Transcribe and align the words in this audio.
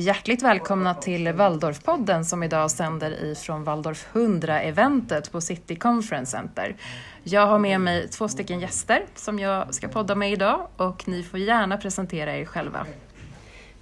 Hjärtligt 0.00 0.42
välkomna 0.42 0.94
till 0.94 1.32
Waldorfpodden 1.32 2.24
som 2.24 2.42
idag 2.42 2.70
sänder 2.70 3.24
ifrån 3.24 3.64
Waldorf 3.64 4.08
100-eventet 4.12 5.32
på 5.32 5.40
City 5.40 5.76
Conference 5.76 6.30
Center. 6.30 6.76
Jag 7.22 7.46
har 7.46 7.58
med 7.58 7.80
mig 7.80 8.08
två 8.08 8.28
stycken 8.28 8.60
gäster 8.60 9.04
som 9.14 9.38
jag 9.38 9.74
ska 9.74 9.88
podda 9.88 10.14
med 10.14 10.32
idag 10.32 10.68
och 10.76 11.08
ni 11.08 11.22
får 11.22 11.40
gärna 11.40 11.76
presentera 11.76 12.36
er 12.36 12.44
själva. 12.44 12.86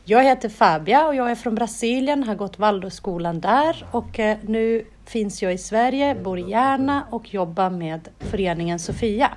Jag 0.04 0.24
heter 0.24 0.48
Fabia 0.48 1.06
och 1.06 1.14
jag 1.14 1.30
är 1.30 1.34
från 1.34 1.54
Brasilien, 1.54 2.24
har 2.24 2.34
gått 2.34 2.58
Waldorfskolan 2.58 3.40
där 3.40 3.86
och 3.90 4.18
eh, 4.18 4.38
nu 4.42 4.84
finns 5.04 5.42
jag 5.42 5.54
i 5.54 5.58
Sverige, 5.58 6.14
bor 6.14 6.38
i 6.38 6.50
Järna 6.50 7.06
och 7.10 7.34
jobbar 7.34 7.70
med 7.70 8.08
föreningen 8.18 8.78
Sofia. 8.78 9.30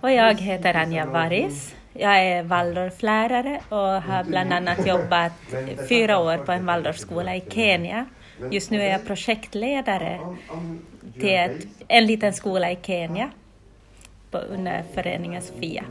Och 0.00 0.10
jag 0.10 0.34
heter 0.34 0.74
Anja 0.74 1.06
Varis. 1.06 1.74
Jag 1.92 2.24
är 2.24 2.42
Waldorflärare 2.42 3.60
och 3.68 4.02
har 4.02 4.24
bland 4.24 4.52
annat 4.52 4.86
jobbat 4.86 5.32
fyra 5.88 6.18
år 6.18 6.36
på 6.38 6.52
en 6.52 6.66
Waldorfskola 6.66 7.36
i 7.36 7.44
Kenya. 7.48 8.06
Just 8.50 8.70
nu 8.70 8.82
är 8.82 8.90
jag 8.92 9.06
projektledare 9.06 10.20
till 11.12 11.34
ett, 11.34 11.66
en 11.88 12.06
liten 12.06 12.32
skola 12.32 12.70
i 12.70 12.78
Kenya 12.82 13.30
under 14.30 14.82
föreningen 14.94 15.42
Sofia. 15.42 15.84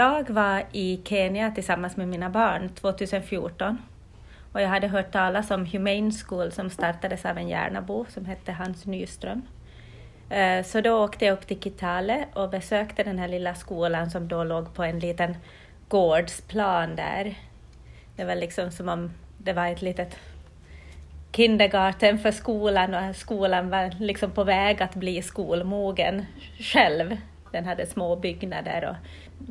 Jag 0.00 0.30
var 0.30 0.64
i 0.72 1.00
Kenya 1.04 1.50
tillsammans 1.50 1.96
med 1.96 2.08
mina 2.08 2.30
barn 2.30 2.68
2014 2.68 3.78
och 4.52 4.60
jag 4.60 4.68
hade 4.68 4.88
hört 4.88 5.12
talas 5.12 5.50
om 5.50 5.66
Humane 5.66 6.12
School 6.12 6.52
som 6.52 6.70
startades 6.70 7.24
av 7.24 7.38
en 7.38 7.48
Järnabo 7.48 8.06
som 8.08 8.24
hette 8.24 8.52
Hans 8.52 8.86
Nyström. 8.86 9.42
Eh, 10.30 10.64
så 10.64 10.80
då 10.80 11.04
åkte 11.04 11.24
jag 11.24 11.32
upp 11.32 11.46
till 11.46 11.60
Kitale 11.60 12.24
och 12.32 12.50
besökte 12.50 13.02
den 13.02 13.18
här 13.18 13.28
lilla 13.28 13.54
skolan 13.54 14.10
som 14.10 14.28
då 14.28 14.44
låg 14.44 14.74
på 14.74 14.84
en 14.84 14.98
liten 14.98 15.36
gårdsplan 15.88 16.96
där. 16.96 17.34
Det 18.16 18.24
var 18.24 18.34
liksom 18.34 18.70
som 18.70 18.88
om 18.88 19.10
det 19.38 19.52
var 19.52 19.66
ett 19.66 19.82
litet 19.82 20.16
kindergarten 21.32 22.18
för 22.18 22.32
skolan 22.32 22.94
och 22.94 23.16
skolan 23.16 23.70
var 23.70 23.94
liksom 23.98 24.30
på 24.30 24.44
väg 24.44 24.82
att 24.82 24.94
bli 24.94 25.22
skolmogen 25.22 26.26
själv. 26.58 27.16
Den 27.52 27.64
hade 27.64 27.86
små 27.86 28.16
byggnader 28.16 28.88
och 28.88 28.96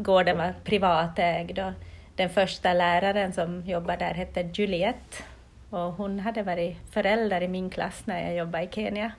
gården 0.03 0.37
var 0.37 0.53
privatägd. 0.63 1.59
Och 1.59 1.73
den 2.15 2.29
första 2.29 2.73
läraren 2.73 3.33
som 3.33 3.61
jobbade 3.65 4.05
där 4.05 4.13
hette 4.13 4.49
Juliette 4.53 5.23
och 5.69 5.93
hon 5.93 6.19
hade 6.19 6.43
varit 6.43 6.77
förälder 6.91 7.41
i 7.41 7.47
min 7.47 7.69
klass 7.69 8.01
när 8.05 8.23
jag 8.23 8.35
jobbade 8.35 8.63
i 8.63 8.69
Kenya. 8.71 9.11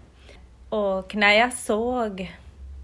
Och 0.69 1.15
när 1.15 1.33
jag 1.33 1.53
såg 1.53 2.33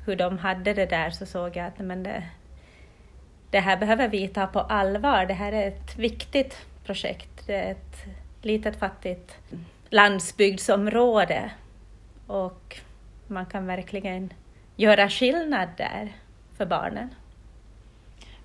hur 0.06 0.17
de 0.17 0.39
hade 0.39 0.74
det 0.74 0.86
där 0.86 1.11
så 1.11 1.27
såg 1.27 1.56
jag 1.56 1.67
att 1.67 1.78
men 1.78 2.02
det, 2.02 2.22
det 3.50 3.61
här 3.61 3.77
behöver 3.77 4.08
vi 4.08 4.28
ta 4.28 4.47
på 4.47 4.61
allvar. 4.61 5.27
Det 5.27 5.34
här 5.34 5.52
är 5.52 5.69
ett 5.69 5.98
viktigt 5.98 6.67
projekt. 6.84 7.47
Det 7.47 7.55
är 7.55 7.70
ett 7.70 8.05
litet 8.42 8.77
fattigt 8.77 9.36
landsbygdsområde 9.91 11.50
och 12.27 12.80
man 13.27 13.47
kan 13.47 13.67
verkligen 13.67 14.33
göra 14.77 15.08
skillnad 15.08 15.69
där 15.77 16.12
för 16.56 16.66
barnen. 16.66 17.14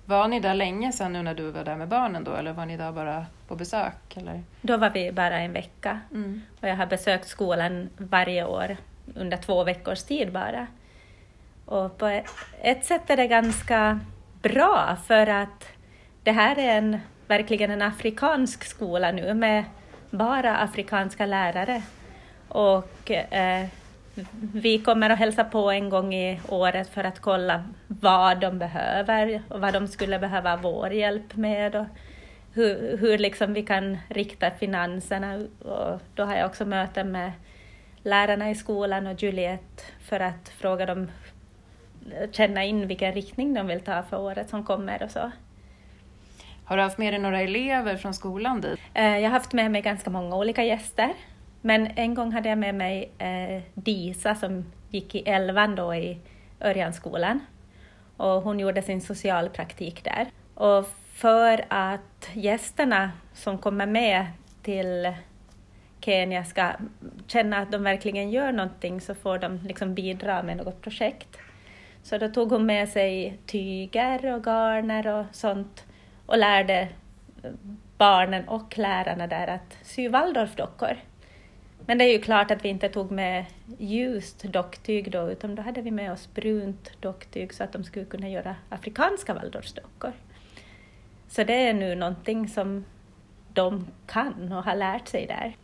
Var 0.04 0.28
ni 0.28 0.40
där 0.40 0.54
länge 0.54 0.92
sedan 0.92 1.12
nu 1.12 1.22
när 1.22 1.34
du 1.34 1.50
var 1.50 1.64
där 1.64 1.76
med 1.76 1.88
barnen 1.88 2.24
då 2.24 2.34
eller 2.34 2.52
var 2.52 2.66
ni 2.66 2.76
där 2.76 2.92
bara 2.92 3.26
på 3.48 3.56
besök? 3.56 4.16
Eller? 4.16 4.42
Då 4.60 4.76
var 4.76 4.90
vi 4.90 5.12
bara 5.12 5.38
en 5.38 5.52
vecka 5.52 6.00
mm. 6.10 6.42
och 6.60 6.68
jag 6.68 6.76
har 6.76 6.86
besökt 6.86 7.28
skolan 7.28 7.90
varje 7.96 8.44
år 8.44 8.76
under 9.14 9.36
två 9.36 9.64
veckors 9.64 10.02
tid 10.02 10.32
bara. 10.32 10.66
Och 11.66 11.98
på 11.98 12.22
ett 12.62 12.84
sätt 12.84 13.10
är 13.10 13.16
det 13.16 13.26
ganska 13.26 14.00
bra 14.42 14.96
för 15.06 15.26
att 15.26 15.68
det 16.22 16.32
här 16.32 16.58
är 16.58 16.78
en, 16.78 16.98
verkligen 17.26 17.70
en 17.70 17.82
afrikansk 17.82 18.64
skola 18.64 19.12
nu 19.12 19.34
med 19.34 19.64
bara 20.10 20.56
afrikanska 20.56 21.26
lärare. 21.26 21.82
Och 22.48 23.10
eh, 23.10 23.66
vi 24.52 24.78
kommer 24.78 25.10
att 25.10 25.18
hälsa 25.18 25.44
på 25.44 25.70
en 25.70 25.88
gång 25.88 26.14
i 26.14 26.40
året 26.48 26.88
för 26.88 27.04
att 27.04 27.20
kolla 27.20 27.64
vad 27.86 28.40
de 28.40 28.58
behöver 28.58 29.42
och 29.48 29.60
vad 29.60 29.72
de 29.72 29.88
skulle 29.88 30.18
behöva 30.18 30.56
vår 30.56 30.92
hjälp 30.92 31.36
med 31.36 31.76
och 31.76 31.86
hur, 32.54 32.96
hur 32.96 33.18
liksom 33.18 33.54
vi 33.54 33.62
kan 33.62 33.98
rikta 34.08 34.50
finanserna. 34.50 35.46
Och 35.58 36.00
då 36.14 36.24
har 36.24 36.36
jag 36.36 36.46
också 36.46 36.64
möten 36.64 37.12
med 37.12 37.32
lärarna 38.02 38.50
i 38.50 38.54
skolan 38.54 39.06
och 39.06 39.22
Juliette 39.22 39.82
för 40.00 40.20
att 40.20 40.48
fråga 40.48 40.86
dem, 40.86 41.10
känna 42.32 42.64
in 42.64 42.86
vilken 42.86 43.12
riktning 43.12 43.54
de 43.54 43.66
vill 43.66 43.80
ta 43.80 44.02
för 44.02 44.20
året 44.20 44.50
som 44.50 44.64
kommer 44.64 45.02
och 45.02 45.10
så. 45.10 45.30
Har 46.64 46.76
du 46.76 46.82
haft 46.82 46.98
med 46.98 47.12
dig 47.12 47.20
några 47.20 47.40
elever 47.40 47.96
från 47.96 48.14
skolan 48.14 48.60
dit? 48.60 48.80
Eh, 48.94 49.18
jag 49.18 49.22
har 49.22 49.30
haft 49.30 49.52
med 49.52 49.70
mig 49.70 49.82
ganska 49.82 50.10
många 50.10 50.36
olika 50.36 50.64
gäster. 50.64 51.12
Men 51.64 51.86
en 51.96 52.14
gång 52.14 52.32
hade 52.32 52.48
jag 52.48 52.58
med 52.58 52.74
mig 52.74 53.10
eh, 53.18 53.62
Disa 53.74 54.34
som 54.34 54.64
gick 54.90 55.14
i 55.14 55.18
elvan 55.18 55.76
då 55.76 55.94
i 55.94 56.18
Örjanskolan 56.60 57.40
och 58.16 58.42
hon 58.42 58.60
gjorde 58.60 58.82
sin 58.82 59.00
socialpraktik 59.00 60.04
där. 60.04 60.26
Och 60.54 60.88
för 61.12 61.64
att 61.68 62.30
gästerna 62.32 63.10
som 63.34 63.58
kommer 63.58 63.86
med 63.86 64.26
till 64.62 65.14
Kenya 66.00 66.44
ska 66.44 66.72
känna 67.26 67.58
att 67.58 67.72
de 67.72 67.82
verkligen 67.82 68.30
gör 68.30 68.52
någonting 68.52 69.00
så 69.00 69.14
får 69.14 69.38
de 69.38 69.56
liksom 69.56 69.94
bidra 69.94 70.42
med 70.42 70.56
något 70.56 70.80
projekt. 70.82 71.38
Så 72.02 72.18
då 72.18 72.28
tog 72.28 72.50
hon 72.50 72.66
med 72.66 72.88
sig 72.88 73.38
tyger 73.46 74.34
och 74.34 74.44
garner 74.44 75.06
och 75.06 75.26
sånt 75.32 75.84
och 76.26 76.38
lärde 76.38 76.88
barnen 77.98 78.48
och 78.48 78.78
lärarna 78.78 79.26
där 79.26 79.46
att 79.46 79.78
sy 79.82 80.08
Waldorfdockor. 80.08 80.96
Men 81.86 81.98
det 81.98 82.04
är 82.04 82.12
ju 82.12 82.20
klart 82.20 82.50
att 82.50 82.64
vi 82.64 82.68
inte 82.68 82.88
tog 82.88 83.10
med 83.10 83.44
ljust 83.78 84.42
docktyg 84.42 85.10
då, 85.10 85.30
utan 85.30 85.54
då 85.54 85.62
hade 85.62 85.82
vi 85.82 85.90
med 85.90 86.12
oss 86.12 86.28
brunt 86.34 86.90
docktyg 87.00 87.54
så 87.54 87.64
att 87.64 87.72
de 87.72 87.84
skulle 87.84 88.04
kunna 88.04 88.28
göra 88.28 88.56
afrikanska 88.68 89.34
waldorfdockor. 89.34 90.12
Så 91.28 91.44
det 91.44 91.68
är 91.68 91.74
nu 91.74 91.94
någonting 91.94 92.48
som 92.48 92.84
de 93.52 93.86
kan 94.06 94.52
och 94.52 94.64
har 94.64 94.76
lärt 94.76 95.08
sig 95.08 95.26
där. 95.26 95.56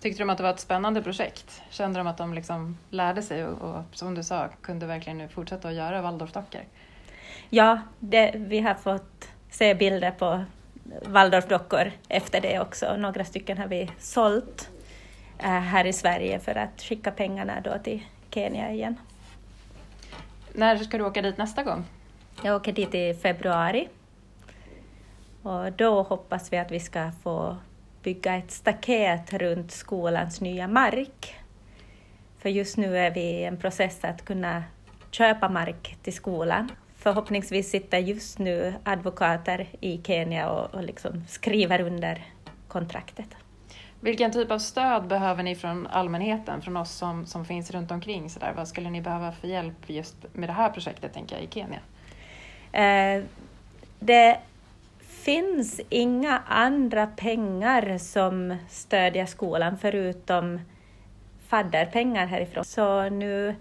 Tyckte 0.00 0.22
de 0.22 0.30
att 0.30 0.36
det 0.36 0.42
var 0.42 0.50
ett 0.50 0.60
spännande 0.60 1.02
projekt? 1.02 1.62
Kände 1.70 2.00
de 2.00 2.06
att 2.06 2.18
de 2.18 2.34
liksom 2.34 2.78
lärde 2.90 3.22
sig 3.22 3.44
och, 3.44 3.74
och 3.74 3.82
som 3.92 4.14
du 4.14 4.22
sa, 4.22 4.48
kunde 4.60 4.86
verkligen 4.86 5.18
nu 5.18 5.28
fortsätta 5.28 5.68
att 5.68 5.74
göra 5.74 6.02
waldorfdockor? 6.02 6.60
Ja, 7.50 7.80
det, 7.98 8.32
vi 8.36 8.60
har 8.60 8.74
fått 8.74 9.28
se 9.50 9.74
bilder 9.74 10.10
på 10.10 10.44
waldorfdockor 11.06 11.92
efter 12.08 12.40
det 12.40 12.60
också. 12.60 12.96
Några 12.96 13.24
stycken 13.24 13.58
har 13.58 13.66
vi 13.66 13.90
sålt 13.98 14.70
här 15.38 15.84
i 15.84 15.92
Sverige 15.92 16.38
för 16.38 16.54
att 16.54 16.82
skicka 16.82 17.10
pengarna 17.10 17.60
då 17.60 17.78
till 17.84 18.02
Kenya 18.30 18.72
igen. 18.72 18.96
När 20.52 20.76
ska 20.76 20.98
du 20.98 21.04
åka 21.04 21.22
dit 21.22 21.38
nästa 21.38 21.62
gång? 21.62 21.84
Jag 22.42 22.56
åker 22.56 22.72
dit 22.72 22.94
i 22.94 23.14
februari. 23.14 23.88
Och 25.42 25.72
då 25.72 26.02
hoppas 26.02 26.52
vi 26.52 26.58
att 26.58 26.70
vi 26.70 26.80
ska 26.80 27.10
få 27.22 27.56
bygga 28.02 28.36
ett 28.36 28.50
staket 28.50 29.32
runt 29.32 29.72
skolans 29.72 30.40
nya 30.40 30.68
mark. 30.68 31.34
För 32.38 32.48
just 32.48 32.76
nu 32.76 32.98
är 32.98 33.10
vi 33.10 33.20
i 33.20 33.44
en 33.44 33.56
process 33.56 34.04
att 34.04 34.24
kunna 34.24 34.64
köpa 35.10 35.48
mark 35.48 35.96
till 36.02 36.12
skolan. 36.12 36.70
Förhoppningsvis 36.96 37.70
sitter 37.70 37.98
just 37.98 38.38
nu 38.38 38.74
advokater 38.84 39.66
i 39.80 40.00
Kenya 40.04 40.50
och, 40.50 40.74
och 40.74 40.82
liksom 40.82 41.24
skriver 41.28 41.80
under 41.80 42.26
kontraktet. 42.68 43.36
Vilken 44.00 44.32
typ 44.32 44.50
av 44.50 44.58
stöd 44.58 45.06
behöver 45.06 45.42
ni 45.42 45.54
från 45.54 45.86
allmänheten, 45.86 46.62
från 46.62 46.76
oss 46.76 46.90
som, 46.90 47.26
som 47.26 47.44
finns 47.44 47.70
runt 47.70 47.90
omkring? 47.90 48.30
Så 48.30 48.40
där? 48.40 48.52
Vad 48.52 48.68
skulle 48.68 48.90
ni 48.90 49.00
behöva 49.00 49.32
för 49.32 49.48
hjälp 49.48 49.90
just 49.90 50.16
med 50.32 50.48
det 50.48 50.52
här 50.52 50.70
projektet, 50.70 51.14
tänker 51.14 51.36
jag, 51.36 51.44
i 51.44 51.48
Kenya? 51.50 51.80
Eh, 52.72 53.24
det 53.98 54.38
finns 55.00 55.80
inga 55.88 56.42
andra 56.46 57.06
pengar 57.06 57.98
som 57.98 58.56
stödjer 58.68 59.26
skolan 59.26 59.78
förutom 59.78 60.60
fadderpengar 61.48 62.26
härifrån. 62.26 62.64
Så 62.64 63.08
nu 63.08 63.54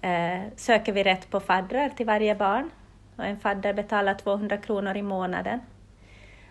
eh, 0.00 0.40
söker 0.56 0.92
vi 0.92 1.02
rätt 1.02 1.30
på 1.30 1.40
faddrar 1.40 1.88
till 1.88 2.06
varje 2.06 2.34
barn 2.34 2.70
och 3.16 3.24
en 3.24 3.40
fadder 3.40 3.72
betalar 3.72 4.14
200 4.14 4.56
kronor 4.56 4.96
i 4.96 5.02
månaden. 5.02 5.60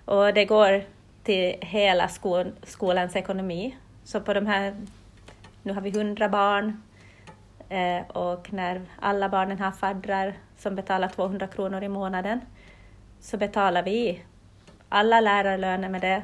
Och 0.06 0.34
det 0.34 0.46
går 0.46 0.84
till 1.28 1.56
hela 1.62 2.08
skol, 2.08 2.52
skolans 2.64 3.16
ekonomi. 3.16 3.78
Så 4.04 4.22
på 4.22 4.34
de 4.34 4.46
här, 4.46 4.76
nu 5.64 5.74
har 5.74 5.82
vi 5.82 5.90
100 5.90 6.30
barn, 6.30 6.82
Eh, 7.70 8.02
och 8.08 8.54
när 8.54 8.82
alla 9.00 9.30
barnen 9.30 9.60
har 9.60 9.72
faddrar 9.72 10.34
som 10.58 10.76
betalar 10.76 11.08
200 11.08 11.48
kronor 11.48 11.84
i 11.84 11.90
månaden 11.90 12.42
så 13.20 13.38
betalar 13.38 13.84
vi 13.84 14.22
alla 14.90 15.22
lärarlöner 15.22 15.90
med 15.90 16.02
det. 16.02 16.24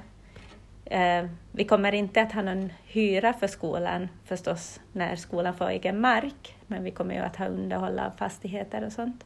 Eh, 0.85 1.29
vi 1.51 1.65
kommer 1.65 1.91
inte 1.91 2.21
att 2.21 2.31
ha 2.31 2.41
någon 2.41 2.73
hyra 2.85 3.33
för 3.33 3.47
skolan 3.47 4.09
förstås 4.25 4.79
när 4.91 5.15
skolan 5.15 5.55
får 5.55 5.69
egen 5.69 6.01
mark, 6.01 6.57
men 6.67 6.83
vi 6.83 6.91
kommer 6.91 7.15
ju 7.15 7.21
att 7.21 7.35
ha 7.35 7.45
underhåll 7.45 7.99
av 7.99 8.11
fastigheter 8.11 8.85
och 8.85 8.91
sånt. 8.91 9.25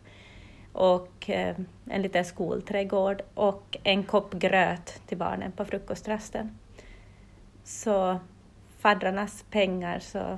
Och 0.77 1.29
eh, 1.29 1.55
en 1.89 2.01
liten 2.01 2.25
skolträdgård 2.25 3.21
och 3.33 3.77
en 3.83 4.03
kopp 4.03 4.33
gröt 4.33 5.01
till 5.07 5.17
barnen 5.17 5.51
på 5.51 5.65
frukostrasten. 5.65 6.57
Så 7.63 8.19
faddrarnas 8.79 9.45
pengar 9.51 9.99
så 9.99 10.37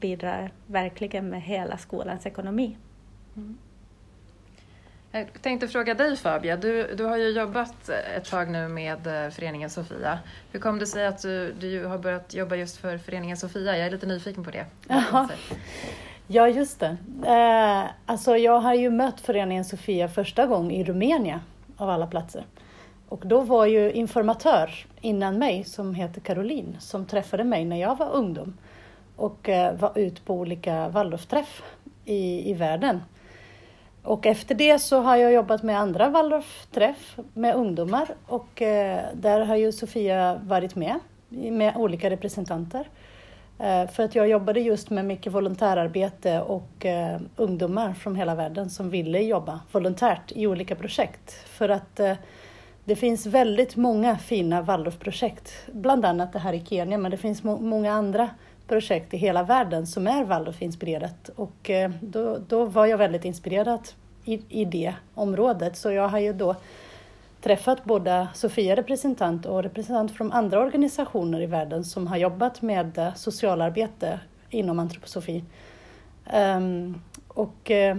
bidrar 0.00 0.52
verkligen 0.66 1.28
med 1.28 1.42
hela 1.42 1.78
skolans 1.78 2.26
ekonomi. 2.26 2.76
Mm. 3.36 3.58
Jag 5.10 5.42
tänkte 5.42 5.68
fråga 5.68 5.94
dig 5.94 6.16
Fabia, 6.16 6.56
du, 6.56 6.94
du 6.94 7.04
har 7.04 7.16
ju 7.16 7.28
jobbat 7.28 7.88
ett 7.88 8.30
tag 8.30 8.50
nu 8.50 8.68
med 8.68 9.06
eh, 9.06 9.30
föreningen 9.30 9.70
Sofia. 9.70 10.18
Hur 10.52 10.60
kom 10.60 10.78
det 10.78 10.86
sig 10.86 11.06
att 11.06 11.22
du, 11.22 11.52
du 11.52 11.84
har 11.84 11.98
börjat 11.98 12.34
jobba 12.34 12.56
just 12.56 12.76
för 12.76 12.98
föreningen 12.98 13.36
Sofia? 13.36 13.76
Jag 13.78 13.86
är 13.86 13.90
lite 13.90 14.06
nyfiken 14.06 14.44
på 14.44 14.50
det. 14.50 14.66
Jaha. 14.88 15.28
Ja, 16.30 16.48
just 16.48 16.80
det. 16.80 16.96
Eh, 17.26 17.90
alltså 18.06 18.36
jag 18.36 18.60
har 18.60 18.74
ju 18.74 18.90
mött 18.90 19.20
föreningen 19.20 19.64
Sofia 19.64 20.08
första 20.08 20.46
gången 20.46 20.70
i 20.70 20.84
Rumänien, 20.84 21.40
av 21.76 21.90
alla 21.90 22.06
platser. 22.06 22.44
Och 23.08 23.22
då 23.26 23.40
var 23.40 23.66
ju 23.66 23.92
informatör 23.92 24.70
innan 25.00 25.38
mig, 25.38 25.64
som 25.64 25.94
heter 25.94 26.20
Caroline, 26.20 26.76
som 26.80 27.06
träffade 27.06 27.44
mig 27.44 27.64
när 27.64 27.76
jag 27.76 27.96
var 27.98 28.10
ungdom 28.12 28.54
och 29.16 29.48
eh, 29.48 29.74
var 29.74 29.98
ute 29.98 30.20
på 30.20 30.34
olika 30.34 30.88
Waldorfträff 30.88 31.62
i, 32.04 32.50
i 32.50 32.54
världen. 32.54 33.02
Och 34.02 34.26
efter 34.26 34.54
det 34.54 34.78
så 34.78 35.00
har 35.00 35.16
jag 35.16 35.32
jobbat 35.32 35.62
med 35.62 35.80
andra 35.80 36.08
Waldorfträff 36.08 37.18
med 37.34 37.54
ungdomar 37.54 38.08
och 38.26 38.62
eh, 38.62 39.00
där 39.14 39.40
har 39.40 39.56
ju 39.56 39.72
Sofia 39.72 40.40
varit 40.44 40.74
med 40.74 40.98
med 41.28 41.76
olika 41.76 42.10
representanter. 42.10 42.88
Eh, 43.58 43.88
för 43.88 44.02
att 44.02 44.14
jag 44.14 44.28
jobbade 44.28 44.60
just 44.60 44.90
med 44.90 45.04
mycket 45.04 45.32
volontärarbete 45.32 46.40
och 46.40 46.86
eh, 46.86 47.20
ungdomar 47.36 47.92
från 47.92 48.16
hela 48.16 48.34
världen 48.34 48.70
som 48.70 48.90
ville 48.90 49.20
jobba 49.20 49.60
volontärt 49.72 50.32
i 50.32 50.46
olika 50.46 50.74
projekt. 50.74 51.32
För 51.32 51.68
att 51.68 52.00
eh, 52.00 52.14
det 52.84 52.96
finns 52.96 53.26
väldigt 53.26 53.76
många 53.76 54.18
fina 54.18 54.62
Waldorfprojekt, 54.62 55.52
bland 55.72 56.04
annat 56.04 56.32
det 56.32 56.38
här 56.38 56.52
i 56.52 56.64
Kenya, 56.68 56.98
men 56.98 57.10
det 57.10 57.16
finns 57.16 57.44
många 57.44 57.92
andra 57.92 58.30
projekt 58.68 59.14
i 59.14 59.16
hela 59.16 59.42
världen 59.42 59.86
som 59.86 60.06
är 60.06 60.24
Waldorf-inspirerat. 60.24 61.30
Och 61.36 61.70
då, 62.00 62.38
då 62.48 62.64
var 62.64 62.86
jag 62.86 62.98
väldigt 62.98 63.24
inspirerad 63.24 63.88
i, 64.24 64.40
i 64.48 64.64
det 64.64 64.94
området. 65.14 65.76
Så 65.76 65.92
jag 65.92 66.08
har 66.08 66.18
ju 66.18 66.32
då 66.32 66.56
träffat 67.40 67.84
både 67.84 68.28
Sofia 68.34 68.76
representant 68.76 69.46
och 69.46 69.62
representant 69.62 70.16
från 70.16 70.32
andra 70.32 70.60
organisationer 70.60 71.40
i 71.40 71.46
världen 71.46 71.84
som 71.84 72.06
har 72.06 72.16
jobbat 72.16 72.62
med 72.62 72.98
eh, 72.98 73.14
socialarbete 73.14 74.20
inom 74.50 74.78
antroposofi. 74.78 75.44
Um, 76.34 77.02
och, 77.28 77.70
eh, 77.70 77.96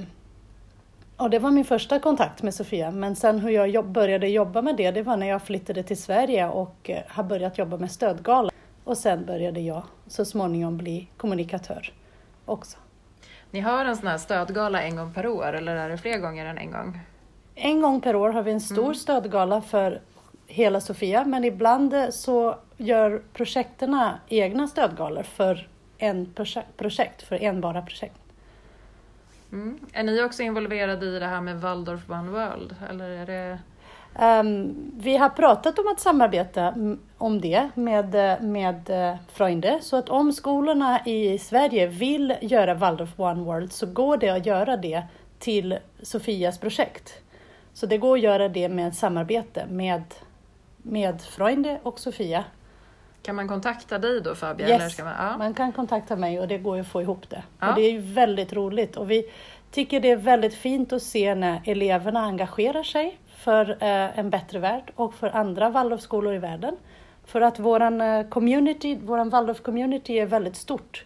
och 1.18 1.30
det 1.30 1.40
var 1.40 1.52
min 1.52 1.66
första 1.66 2.00
kontakt 2.00 2.44
med 2.44 2.54
Sofia, 2.54 2.92
men 2.92 3.16
sen 3.16 3.40
hur 3.40 3.50
jag 3.50 3.70
jobb, 3.70 3.92
började 3.92 4.28
jobba 4.28 4.62
med 4.62 4.76
det, 4.76 4.92
det 4.92 5.02
var 5.02 5.18
när 5.18 5.28
jag 5.28 5.42
flyttade 5.42 5.84
till 5.84 6.02
Sverige 6.02 6.48
och 6.48 6.90
eh, 6.90 7.02
har 7.08 7.24
börjat 7.24 7.58
jobba 7.58 7.78
med 7.78 7.92
stödgala. 7.92 8.52
Och 8.84 8.98
sen 8.98 9.26
började 9.26 9.60
jag 9.60 9.84
så 10.08 10.26
småningom 10.26 10.78
bli 10.78 11.08
kommunikatör 11.18 11.94
också. 12.46 12.78
Ni 13.52 13.60
har 13.60 13.86
en 13.86 13.98
sån 13.98 14.08
här 14.08 14.18
stödgala 14.18 14.82
en 14.82 14.96
gång 14.96 15.14
per 15.14 15.28
år 15.28 15.54
eller 15.54 15.76
är 15.76 15.90
det 15.90 15.98
fler 15.98 16.18
gånger 16.18 16.46
än 16.46 16.58
en 16.58 16.72
gång? 16.72 17.00
En 17.62 17.82
gång 17.82 18.02
per 18.02 18.16
år 18.16 18.30
har 18.30 18.44
vi 18.44 18.52
en 18.52 18.62
stor 18.62 18.84
mm. 18.84 18.96
stödgala 18.96 19.62
för 19.62 20.02
hela 20.48 20.82
Sofia 20.82 21.26
men 21.26 21.44
ibland 21.44 21.96
så 22.10 22.56
gör 22.78 23.22
projekterna 23.34 24.20
egna 24.28 24.68
stödgalor 24.68 25.24
för 25.24 25.68
en 25.98 26.34
projekt, 26.78 27.22
för 27.22 27.36
en 27.36 27.62
bara 27.62 27.82
projekt. 27.82 28.20
Mm. 29.52 29.80
Är 29.94 30.04
ni 30.04 30.24
också 30.24 30.44
involverade 30.44 31.06
i 31.06 31.20
det 31.20 31.26
här 31.26 31.42
med 31.42 31.62
Waldorf 31.62 32.10
One 32.10 32.32
World? 32.32 32.76
Eller 32.90 33.10
är 33.10 33.26
det... 33.26 33.60
Um, 34.20 34.76
vi 34.98 35.18
har 35.18 35.30
pratat 35.30 35.80
om 35.80 35.88
att 35.88 36.00
samarbeta 36.00 36.74
om 37.18 37.42
det 37.42 37.70
med, 37.76 38.14
med 38.42 38.90
uh, 38.90 39.16
Freunde, 39.34 39.80
så 39.82 39.98
att 39.98 40.10
om 40.10 40.34
skolorna 40.34 41.06
i 41.06 41.38
Sverige 41.38 41.88
vill 41.88 42.36
göra 42.42 42.74
Waldorf 42.74 43.20
One 43.20 43.44
World 43.44 43.72
så 43.72 43.86
går 43.86 44.18
det 44.18 44.30
att 44.30 44.46
göra 44.46 44.78
det 44.78 45.04
till 45.40 45.78
Sofias 46.02 46.58
projekt. 46.58 47.22
Så 47.80 47.86
det 47.86 47.98
går 47.98 48.18
att 48.18 48.24
göra 48.24 48.50
det 48.50 48.70
med 48.70 48.88
ett 48.88 48.96
samarbete 48.96 49.66
med, 49.70 50.04
med 50.78 51.22
Freunde 51.22 51.80
och 51.84 52.00
Sofia. 52.00 52.44
Kan 53.22 53.36
man 53.36 53.48
kontakta 53.48 53.98
dig 53.98 54.22
då 54.22 54.36
Fabia? 54.36 54.70
Yes, 54.70 55.00
man, 55.00 55.14
ja. 55.20 55.38
man 55.38 55.54
kan 55.54 55.72
kontakta 55.72 56.16
mig 56.16 56.40
och 56.40 56.48
det 56.48 56.58
går 56.58 56.80
att 56.80 56.88
få 56.88 57.02
ihop 57.02 57.30
det. 57.30 57.44
Ja. 57.60 57.70
Och 57.70 57.76
det 57.76 57.82
är 57.82 58.00
väldigt 58.00 58.54
roligt 58.54 58.98
och 58.98 59.12
vi 59.12 59.32
tycker 59.72 60.00
det 60.00 60.12
är 60.12 60.16
väldigt 60.16 60.54
fint 60.54 60.94
att 60.94 61.02
se 61.02 61.36
när 61.36 61.62
eleverna 61.66 62.20
engagerar 62.20 62.84
sig 62.84 63.18
för 63.36 63.70
eh, 63.70 64.20
en 64.20 64.30
bättre 64.30 64.60
värld 64.60 64.92
och 64.96 65.14
för 65.14 65.36
andra 65.36 65.70
Waldorfskolor 65.70 66.34
i 66.34 66.40
världen. 66.40 66.76
För 67.26 67.42
att 67.42 67.60
våran 67.60 68.02
eh, 68.02 68.28
community, 68.28 68.96
våran 68.96 69.30
Waldorf-community 69.30 70.12
är 70.12 70.26
väldigt 70.26 70.56
stort. 70.56 71.06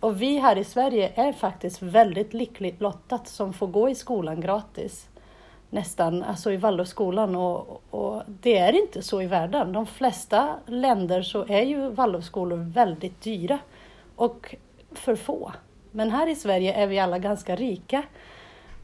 Och 0.00 0.22
vi 0.22 0.38
här 0.38 0.58
i 0.58 0.64
Sverige 0.64 1.12
är 1.14 1.32
faktiskt 1.32 1.82
väldigt 1.82 2.34
lyckligt 2.34 2.80
lottat 2.80 3.28
som 3.28 3.52
får 3.52 3.66
gå 3.66 3.88
i 3.88 3.94
skolan 3.94 4.40
gratis. 4.40 5.08
Nästan, 5.70 6.22
alltså 6.22 6.52
i 6.52 6.56
Waldorfskolan 6.56 7.36
och, 7.36 7.82
och 7.90 8.22
det 8.26 8.58
är 8.58 8.72
inte 8.72 9.02
så 9.02 9.22
i 9.22 9.26
världen. 9.26 9.72
De 9.72 9.86
flesta 9.86 10.56
länder 10.66 11.22
så 11.22 11.46
är 11.48 11.62
ju 11.62 11.88
Waldorfskolor 11.88 12.56
väldigt 12.56 13.20
dyra 13.20 13.58
och 14.16 14.54
för 14.92 15.16
få. 15.16 15.52
Men 15.90 16.10
här 16.10 16.26
i 16.26 16.34
Sverige 16.34 16.72
är 16.72 16.86
vi 16.86 16.98
alla 16.98 17.18
ganska 17.18 17.56
rika 17.56 18.02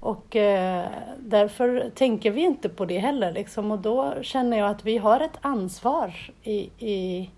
och 0.00 0.36
eh, 0.36 0.86
därför 1.18 1.90
tänker 1.94 2.30
vi 2.30 2.40
inte 2.40 2.68
på 2.68 2.84
det 2.84 2.98
heller. 2.98 3.32
Liksom. 3.32 3.70
Och 3.70 3.78
då 3.78 4.14
känner 4.22 4.58
jag 4.58 4.70
att 4.70 4.84
vi 4.84 4.98
har 4.98 5.20
ett 5.20 5.38
ansvar 5.40 6.14
i, 6.42 6.70
i, 6.78 7.30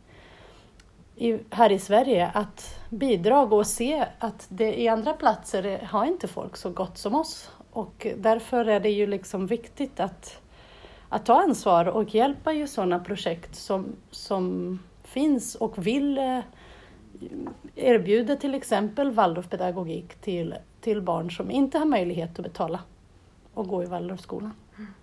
i, 1.17 1.39
här 1.51 1.73
i 1.73 1.79
Sverige 1.79 2.31
att 2.35 2.81
bidra 2.91 3.41
och 3.41 3.67
se 3.67 4.05
att 4.19 4.47
det, 4.49 4.81
i 4.81 4.89
andra 4.89 5.13
platser 5.13 5.89
har 5.91 6.05
inte 6.05 6.29
folk 6.29 6.57
så 6.57 6.71
gott 6.71 6.99
som 6.99 7.15
oss. 7.15 7.51
Och 7.73 8.07
därför 8.17 8.65
är 8.65 8.81
det 8.81 8.91
ju 8.91 9.07
liksom 9.07 9.47
viktigt 9.47 10.01
att, 10.01 10.43
att 11.09 11.27
ta 11.27 11.43
ansvar 11.43 11.87
och 11.87 12.15
hjälpa 12.15 12.53
ju 12.53 12.67
sådana 12.67 12.99
projekt 12.99 13.55
som, 13.57 13.87
som 14.11 14.79
finns 15.05 15.55
och 15.55 15.87
vill 15.87 16.19
eh, 16.19 16.41
erbjuda 17.75 18.37
till 18.37 18.55
exempel 18.55 19.11
Waldorfpedagogik 19.11 20.15
till 20.15 20.55
till 20.83 21.03
barn 21.03 21.31
som 21.31 21.51
inte 21.51 21.79
har 21.79 21.87
möjlighet 21.87 22.39
att 22.39 22.45
betala 22.45 22.81
och 23.55 23.69
gå 23.69 23.83
i 23.83 23.87
Waldorfskolan. 23.87 24.53
Mm. 24.77 24.95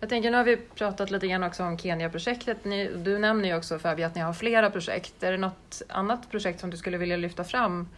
Jag 0.00 0.08
tänker, 0.08 0.30
nu 0.30 0.36
har 0.36 0.44
vi 0.44 0.56
pratat 0.56 1.10
lite 1.10 1.26
grann 1.26 1.42
också 1.42 1.64
om 1.64 1.78
Kenya-projektet. 1.78 2.58
Du 3.04 3.18
nämner 3.18 3.48
ju 3.48 3.56
också 3.56 3.78
Fabi 3.78 4.04
att 4.04 4.14
ni 4.14 4.20
har 4.20 4.32
flera 4.32 4.70
projekt. 4.70 5.22
Är 5.22 5.32
det 5.32 5.38
något 5.38 5.82
annat 5.88 6.30
projekt 6.30 6.60
som 6.60 6.70
du 6.70 6.76
skulle 6.76 6.98
vilja 6.98 7.16
lyfta 7.16 7.44
fram 7.44 7.88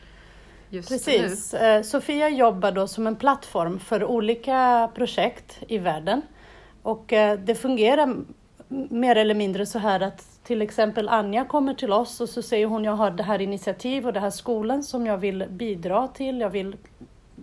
just 0.71 0.89
Precis. 0.89 1.53
nu? 1.53 1.85
Sofia 1.85 2.29
jobbar 2.29 2.73
då 2.73 2.87
som 2.87 3.07
en 3.07 3.17
plattform 3.17 3.79
för 3.79 4.05
olika 4.05 4.91
projekt 4.95 5.59
i 5.69 5.79
världen. 5.79 6.23
Och 6.83 7.13
eh, 7.13 7.39
det 7.39 7.55
fungerar 7.55 8.17
mer 8.69 9.17
eller 9.17 9.35
mindre 9.35 9.67
så 9.67 9.79
här 9.79 10.01
att 10.01 10.45
till 10.45 10.63
exempel 10.63 11.09
Anja 11.09 11.45
kommer 11.45 11.75
till 11.75 11.93
oss 11.93 12.21
och 12.21 12.29
så 12.29 12.43
säger 12.43 12.67
hon 12.67 12.85
jag 12.85 12.93
har 12.93 13.11
det 13.11 13.23
här 13.23 13.41
initiativ 13.41 14.07
och 14.07 14.13
det 14.13 14.21
här 14.21 14.31
skolan 14.31 14.83
som 14.83 15.07
jag 15.07 15.19
vill 15.19 15.47
bidra 15.51 16.09
till. 16.09 16.41
Jag 16.41 16.51
vill 16.51 16.77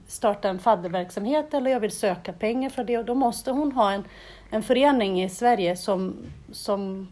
starta 0.07 0.49
en 0.49 0.59
fadderverksamhet 0.59 1.53
eller 1.53 1.71
jag 1.71 1.79
vill 1.79 1.91
söka 1.91 2.33
pengar 2.33 2.69
för 2.69 2.83
det 2.83 2.97
och 2.97 3.05
då 3.05 3.15
måste 3.15 3.51
hon 3.51 3.71
ha 3.71 3.91
en, 3.91 4.03
en 4.49 4.63
förening 4.63 5.23
i 5.23 5.29
Sverige 5.29 5.75
som, 5.75 6.15
som 6.51 7.07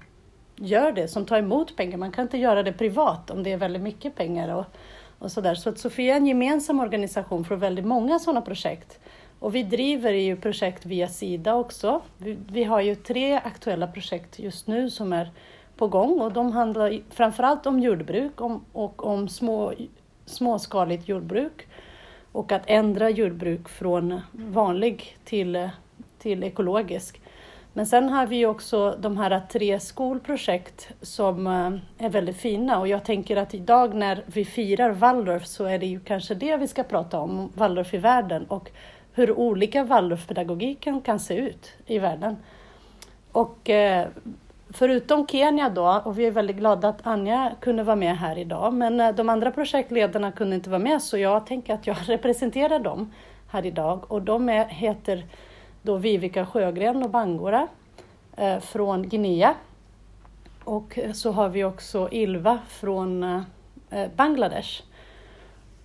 gör 0.56 0.92
det, 0.92 1.08
som 1.08 1.26
tar 1.26 1.38
emot 1.38 1.76
pengar. 1.76 1.98
Man 1.98 2.12
kan 2.12 2.22
inte 2.22 2.38
göra 2.38 2.64
det 2.64 2.74
privat 2.74 3.32
om 3.32 3.44
det 3.44 3.52
är 3.52 3.58
väldigt 3.58 3.82
mycket 3.82 4.16
pengar 4.16 4.56
och, 4.56 4.66
och 5.24 5.32
sådär. 5.32 5.56
Så 5.56 5.70
att 5.70 5.78
Sofia 5.78 6.14
är 6.14 6.18
en 6.18 6.28
gemensam 6.28 6.80
organisation 6.80 7.46
för 7.46 7.56
väldigt 7.56 7.86
många 7.86 8.20
sådana 8.20 8.42
projekt. 8.42 9.00
Och 9.40 9.56
vi 9.56 9.64
driver 9.64 10.12
ju 10.12 10.36
projekt 10.36 10.86
via 10.86 11.08
Sida 11.08 11.56
också. 11.56 12.02
Vi, 12.18 12.38
vi 12.52 12.64
har 12.64 12.82
ju 12.82 12.96
tre 12.96 13.34
aktuella 13.34 13.88
projekt 13.88 14.40
just 14.40 14.68
nu 14.68 14.90
som 14.90 15.14
är 15.14 15.32
på 15.78 15.88
gång 15.88 16.22
och 16.22 16.34
de 16.34 16.52
handlar 16.52 17.02
framförallt 17.10 17.66
om 17.66 17.80
jordbruk 17.80 18.42
om, 18.42 18.66
och 18.72 19.06
om 19.06 19.30
små, 19.30 19.74
småskaligt 20.26 21.08
jordbruk 21.08 21.68
och 22.32 22.52
att 22.52 22.64
ändra 22.66 23.10
jordbruk 23.10 23.70
från 23.70 24.22
vanlig 24.32 25.18
till, 25.24 25.70
till 26.18 26.44
ekologisk. 26.44 27.22
Men 27.76 27.86
sen 27.86 28.10
har 28.10 28.28
vi 28.28 28.46
också 28.46 28.98
de 29.00 29.18
här 29.18 29.42
tre 29.50 29.80
skolprojekt 29.80 30.90
som 31.02 31.48
eh, 31.48 32.06
är 32.06 32.10
väldigt 32.10 32.38
fina 32.38 32.80
och 32.80 32.88
jag 32.88 33.06
tänker 33.06 33.38
att 33.38 33.54
idag 33.54 33.94
när 33.94 34.24
vi 34.26 34.46
firar 34.46 34.90
Waldorf 34.90 35.46
så 35.46 35.66
är 35.66 35.80
det 35.80 35.86
ju 35.86 36.00
kanske 36.00 36.36
det 36.36 36.58
vi 36.58 36.68
ska 36.68 36.84
prata 36.84 37.20
om, 37.20 37.52
Waldorf 37.56 37.94
i 37.94 37.98
världen 37.98 38.46
och 38.46 38.72
hur 39.14 39.32
olika 39.32 39.84
Waldorfpedagogiken 39.84 41.02
kan 41.02 41.20
se 41.20 41.36
ut 41.36 41.74
i 41.86 42.00
världen. 42.00 42.38
Och 43.32 43.70
eh, 43.70 44.08
förutom 44.70 45.28
Kenya 45.28 45.70
då, 45.70 46.02
och 46.06 46.20
vi 46.20 46.26
är 46.26 46.32
väldigt 46.32 46.56
glada 46.56 46.90
att 46.90 47.08
Anja 47.08 47.52
kunde 47.60 47.84
vara 47.84 47.96
med 47.96 48.18
här 48.18 48.38
idag, 48.38 48.74
men 48.74 49.00
eh, 49.00 49.16
de 49.16 49.30
andra 49.30 49.52
projektledarna 49.52 50.32
kunde 50.32 50.56
inte 50.56 50.70
vara 50.70 50.80
med 50.80 51.02
så 51.02 51.18
jag 51.18 51.46
tänker 51.46 51.74
att 51.74 51.88
jag 51.88 51.98
representerar 52.06 52.80
dem 52.80 53.12
här 53.48 53.66
idag 53.66 54.12
och 54.12 54.22
de 54.22 54.50
är, 54.50 54.66
heter 54.66 55.26
då 55.84 55.98
Vivica 55.98 56.46
Sjögren 56.46 57.04
och 57.04 57.10
Bangora 57.10 57.68
eh, 58.38 58.60
från 58.60 59.10
Guinea. 59.10 59.56
Och 60.64 61.00
så 61.14 61.32
har 61.32 61.50
vi 61.50 61.64
också 61.64 62.10
Ilva 62.12 62.60
från 62.68 63.24
eh, 63.24 63.42
eh, 63.90 64.10
Bangladesh. 64.16 64.82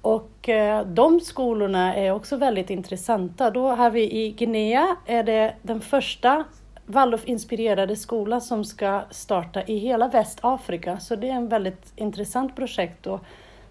Och 0.03 0.49
eh, 0.49 0.87
de 0.87 1.21
skolorna 1.21 1.95
är 1.95 2.13
också 2.13 2.37
väldigt 2.37 2.71
intressanta. 2.71 3.51
Då 3.51 3.69
har 3.69 3.91
vi 3.91 4.13
i 4.13 4.31
Guinea, 4.31 4.97
är 5.07 5.23
det 5.23 5.55
den 5.63 5.81
första 5.81 6.45
Waldorf-inspirerade 6.87 7.97
skola 7.97 8.41
som 8.41 8.65
ska 8.65 9.03
starta 9.11 9.63
i 9.63 9.79
hela 9.79 10.09
Västafrika. 10.09 11.01
Så 11.01 11.17
det 11.17 11.29
är 11.29 11.35
en 11.35 11.49
väldigt 11.49 11.93
intressant 11.97 12.57
projekt 12.57 13.07
och 13.07 13.21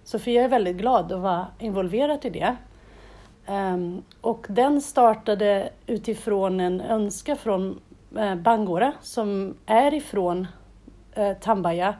Sofia 0.03 0.43
är 0.43 0.47
väldigt 0.47 0.77
glad 0.77 1.11
att 1.11 1.21
vara 1.21 1.47
involverad 1.59 2.25
i 2.25 2.29
det. 2.29 2.55
Um, 3.49 4.03
och 4.21 4.45
den 4.49 4.81
startade 4.81 5.69
utifrån 5.85 6.59
en 6.59 6.81
önska 6.81 7.35
från 7.35 7.79
uh, 8.17 8.35
Bangora 8.35 8.93
som 9.01 9.55
är 9.65 9.93
ifrån 9.93 10.47
eh, 11.13 11.29
uh, 11.29 11.33
Tambaya 11.37 11.95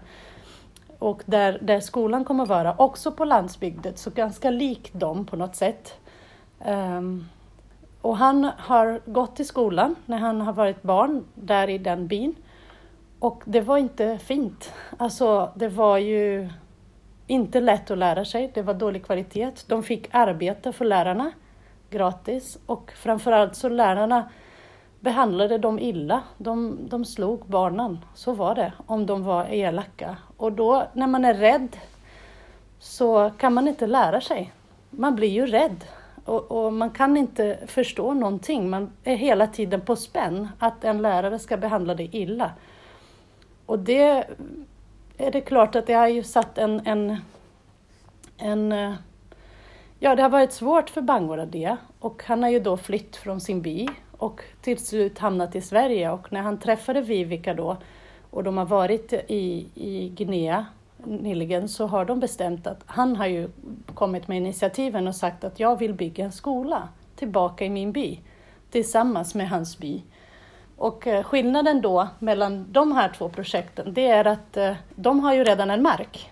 och 1.00 1.24
där, 1.26 1.60
där 1.62 1.80
skolan 1.80 2.26
kommer 2.26 2.44
att 2.44 2.50
vara, 2.50 2.76
också 2.78 3.12
på 3.12 3.26
landsbygden, 3.26 3.94
så 3.96 4.10
ganska 4.10 4.50
lik 4.50 4.94
dem 4.94 5.26
på 5.26 5.36
något 5.36 5.56
sätt. 5.56 5.94
Um, 6.66 7.30
och 8.02 8.18
han 8.18 8.52
har 8.58 9.02
gått 9.06 9.36
till 9.36 9.48
skolan 9.48 9.96
när 10.06 10.18
han 10.18 10.42
har 10.42 10.54
varit 10.54 10.84
barn 10.84 11.26
där 11.36 11.70
i 11.70 11.78
den 11.78 12.08
byn. 12.08 12.36
Och 13.20 13.44
det 13.46 13.62
var 13.62 13.78
inte 13.78 14.18
fint. 14.18 14.74
Alltså, 14.98 15.52
det 15.56 15.68
var 15.68 15.98
ju 15.98 16.50
inte 17.28 17.60
lätt 17.60 17.92
att 17.92 17.98
lära 17.98 18.26
sig, 18.26 18.52
det 18.54 18.62
var 18.62 18.74
dålig 18.74 19.06
kvalitet. 19.06 19.52
De 19.68 19.84
fick 19.84 20.08
arbeta 20.12 20.72
för 20.72 20.86
lärarna 20.86 21.32
gratis 21.90 22.58
och 22.66 22.92
framförallt 22.96 23.56
så 23.56 23.70
lärarna 23.70 24.30
behandlade 25.00 25.58
dem 25.58 25.80
illa. 25.80 26.24
De, 26.38 26.78
de 26.90 27.06
slog 27.06 27.46
barnen, 27.46 28.00
så 28.14 28.34
var 28.34 28.56
det, 28.56 28.74
om 28.86 29.06
de 29.06 29.24
var 29.24 29.46
elaka. 29.46 30.18
Och 30.38 30.52
då 30.52 30.88
när 30.94 31.08
man 31.08 31.26
är 31.26 31.34
rädd 31.34 31.78
så 32.80 33.32
kan 33.38 33.54
man 33.54 33.68
inte 33.68 33.88
lära 33.88 34.22
sig. 34.22 34.54
Man 34.90 35.16
blir 35.16 35.30
ju 35.30 35.46
rädd 35.46 35.86
och, 36.26 36.52
och, 36.52 36.74
man 36.74 36.90
kan 36.90 37.18
inte 37.18 37.60
förstå 37.68 38.14
någonting. 38.14 38.70
Man 38.70 38.92
är 39.04 39.16
hela 39.16 39.48
tiden 39.48 39.82
på 39.82 39.96
spänn 39.96 40.48
att 40.60 40.84
en 40.84 41.02
lärare 41.02 41.40
ska 41.40 41.58
behandla 41.58 41.96
dig 41.96 42.10
illa. 42.12 42.52
Och 43.66 43.80
det 43.80 44.28
är 45.18 45.32
det 45.32 45.42
klart 45.42 45.76
att 45.76 45.88
det 45.88 45.94
har 45.94 46.08
ju 46.08 46.24
satt 46.24 46.58
en, 46.58 46.82
en, 46.86 47.18
en 48.38 48.96
Ja, 50.00 50.16
det 50.16 50.22
har 50.22 50.30
varit 50.30 50.54
svårt 50.54 50.90
för 50.90 51.02
Bangoradia 51.02 51.78
och 52.00 52.24
han 52.26 52.44
har 52.44 52.50
ju 52.50 52.60
då 52.60 52.78
flytt 52.78 53.16
från 53.16 53.42
sin 53.42 53.62
by 53.62 53.88
och 54.12 54.42
till 54.62 54.86
slut 54.86 55.20
hamnat 55.20 55.56
i 55.56 55.62
Sverige 55.62 56.12
och 56.12 56.34
när 56.34 56.42
han 56.42 56.60
träffade 56.60 57.02
Vivica 57.02 57.54
då 57.54 57.78
och 58.30 58.44
de 58.44 58.58
har 58.58 58.66
varit 58.66 59.14
i, 59.14 59.68
i 59.76 60.10
Guinea 60.10 60.66
nyligen 61.04 61.70
så 61.70 61.88
har 61.88 62.06
de 62.06 62.20
bestämt 62.20 62.68
att 62.68 62.84
han 62.86 63.16
har 63.16 63.28
ju 63.28 63.50
kommit 63.94 64.28
med 64.28 64.38
initiativen 64.38 65.08
och 65.08 65.16
sagt 65.16 65.44
att 65.44 65.60
jag 65.60 65.80
vill 65.80 65.94
bygga 65.94 66.26
en 66.26 66.32
skola 66.32 66.90
tillbaka 67.16 67.66
i 67.66 67.70
min 67.70 67.92
by 67.92 68.20
tillsammans 68.72 69.36
med 69.36 69.50
hans 69.50 69.78
by. 69.78 70.04
Och 70.78 71.08
eh, 71.08 71.24
skillnaden 71.24 71.82
då 71.82 72.08
mellan 72.20 72.66
de 72.72 72.92
här 72.92 73.10
två 73.18 73.30
projekten 73.30 73.94
det 73.94 74.08
är 74.08 74.26
att 74.26 74.58
eh, 74.58 74.74
de 74.96 75.20
har 75.20 75.34
ju 75.34 75.44
redan 75.44 75.70
en 75.70 75.82
mark. 75.82 76.32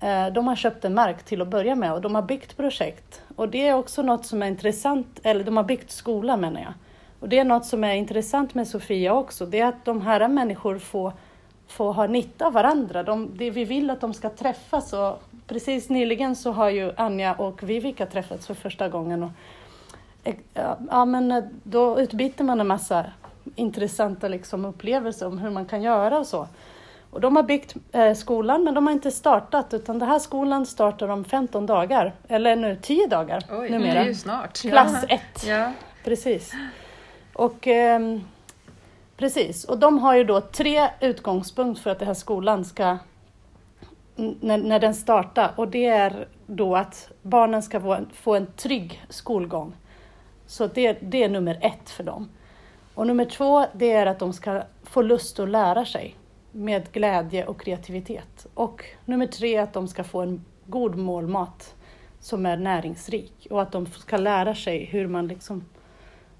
Eh, 0.00 0.26
de 0.26 0.48
har 0.48 0.56
köpt 0.56 0.84
en 0.84 0.94
mark 0.94 1.22
till 1.22 1.42
att 1.42 1.48
börja 1.48 1.74
med 1.74 1.92
och 1.92 2.00
de 2.00 2.14
har 2.14 2.22
byggt 2.22 2.56
projekt. 2.56 3.22
Och 3.36 3.48
det 3.48 3.68
är 3.68 3.74
också 3.74 4.02
något 4.02 4.26
som 4.26 4.42
är 4.42 4.46
intressant, 4.46 5.20
eller 5.22 5.44
de 5.44 5.56
har 5.56 5.64
byggt 5.64 5.90
skola 5.90 6.36
menar 6.36 6.60
jag. 6.60 6.72
Och 7.20 7.28
det 7.28 7.38
är 7.38 7.44
något 7.44 7.66
som 7.66 7.84
är 7.84 7.94
intressant 7.94 8.54
med 8.54 8.68
Sofia 8.68 9.14
också, 9.14 9.46
det 9.46 9.60
är 9.60 9.66
att 9.66 9.84
de 9.84 10.02
här 10.02 10.28
människor 10.28 10.78
får, 10.78 11.12
får 11.68 11.92
ha 11.92 12.06
nytta 12.06 12.46
av 12.46 12.52
varandra. 12.52 13.02
De, 13.02 13.30
det 13.36 13.50
vi 13.50 13.64
vill 13.64 13.90
att 13.90 14.00
de 14.00 14.14
ska 14.14 14.30
träffas 14.30 14.92
och 14.92 15.22
precis 15.46 15.88
nyligen 15.88 16.36
så 16.36 16.52
har 16.52 16.70
ju 16.70 16.92
Anja 16.96 17.34
och 17.34 17.62
Vivica 17.62 18.06
träffats 18.06 18.46
för 18.46 18.54
första 18.54 18.88
gången. 18.88 19.22
Och, 19.22 19.30
ja, 20.90 21.04
men 21.04 21.50
då 21.62 22.00
utbyter 22.00 22.44
man 22.44 22.60
en 22.60 22.66
massa 22.66 23.04
intressanta 23.56 24.28
liksom, 24.28 24.64
upplevelser 24.64 25.26
om 25.26 25.38
hur 25.38 25.50
man 25.50 25.66
kan 25.66 25.82
göra 25.82 26.18
och 26.18 26.26
så. 26.26 26.48
Och 27.10 27.20
de 27.20 27.36
har 27.36 27.42
byggt 27.42 27.74
eh, 27.92 28.14
skolan 28.14 28.64
men 28.64 28.74
de 28.74 28.86
har 28.86 28.92
inte 28.92 29.10
startat 29.10 29.74
utan 29.74 29.98
den 29.98 30.08
här 30.08 30.18
skolan 30.18 30.66
startar 30.66 31.08
om 31.08 31.24
15 31.24 31.66
dagar, 31.66 32.12
eller 32.28 32.56
nu 32.56 32.78
10 32.82 33.06
dagar 33.06 33.44
Oj, 33.50 33.70
numera. 33.70 33.94
det 33.94 34.00
är 34.00 34.04
ju 34.04 34.14
snart. 34.14 34.60
Klass 34.60 35.04
1. 35.08 35.20
Ja. 35.46 35.72
Precis. 36.04 36.52
Och 37.32 37.66
eh, 37.66 38.18
precis, 39.16 39.64
och 39.64 39.78
de 39.78 39.98
har 39.98 40.14
ju 40.16 40.24
då 40.24 40.40
tre 40.40 40.88
utgångspunkter 41.00 41.82
för 41.82 41.90
att 41.90 41.98
den 41.98 42.06
här 42.06 42.14
skolan 42.14 42.64
ska 42.64 42.98
när, 44.16 44.58
när 44.58 44.80
den 44.80 44.94
startar 44.94 45.52
och 45.56 45.68
det 45.68 45.86
är 45.86 46.28
då 46.46 46.76
att 46.76 47.12
barnen 47.22 47.62
ska 47.62 47.80
få 47.80 47.94
en, 47.94 48.08
få 48.12 48.34
en 48.34 48.46
trygg 48.46 49.04
skolgång. 49.08 49.76
Så 50.46 50.66
det, 50.66 50.98
det 51.02 51.24
är 51.24 51.28
nummer 51.28 51.58
ett 51.60 51.90
för 51.90 52.04
dem. 52.04 52.28
Och 52.94 53.06
nummer 53.06 53.24
två, 53.24 53.66
det 53.72 53.92
är 53.92 54.06
att 54.06 54.18
de 54.18 54.32
ska 54.32 54.62
få 54.82 55.02
lust 55.02 55.38
att 55.38 55.48
lära 55.48 55.84
sig 55.84 56.16
med 56.52 56.92
glädje 56.92 57.46
och 57.46 57.60
kreativitet. 57.60 58.46
Och 58.54 58.84
nummer 59.04 59.26
tre, 59.26 59.58
att 59.58 59.72
de 59.72 59.88
ska 59.88 60.04
få 60.04 60.20
en 60.20 60.44
god 60.66 60.96
målmat 60.96 61.74
som 62.20 62.46
är 62.46 62.56
näringsrik 62.56 63.46
och 63.50 63.62
att 63.62 63.72
de 63.72 63.86
ska 63.86 64.16
lära 64.16 64.54
sig 64.54 64.84
hur 64.84 65.06
man 65.06 65.28
liksom 65.28 65.64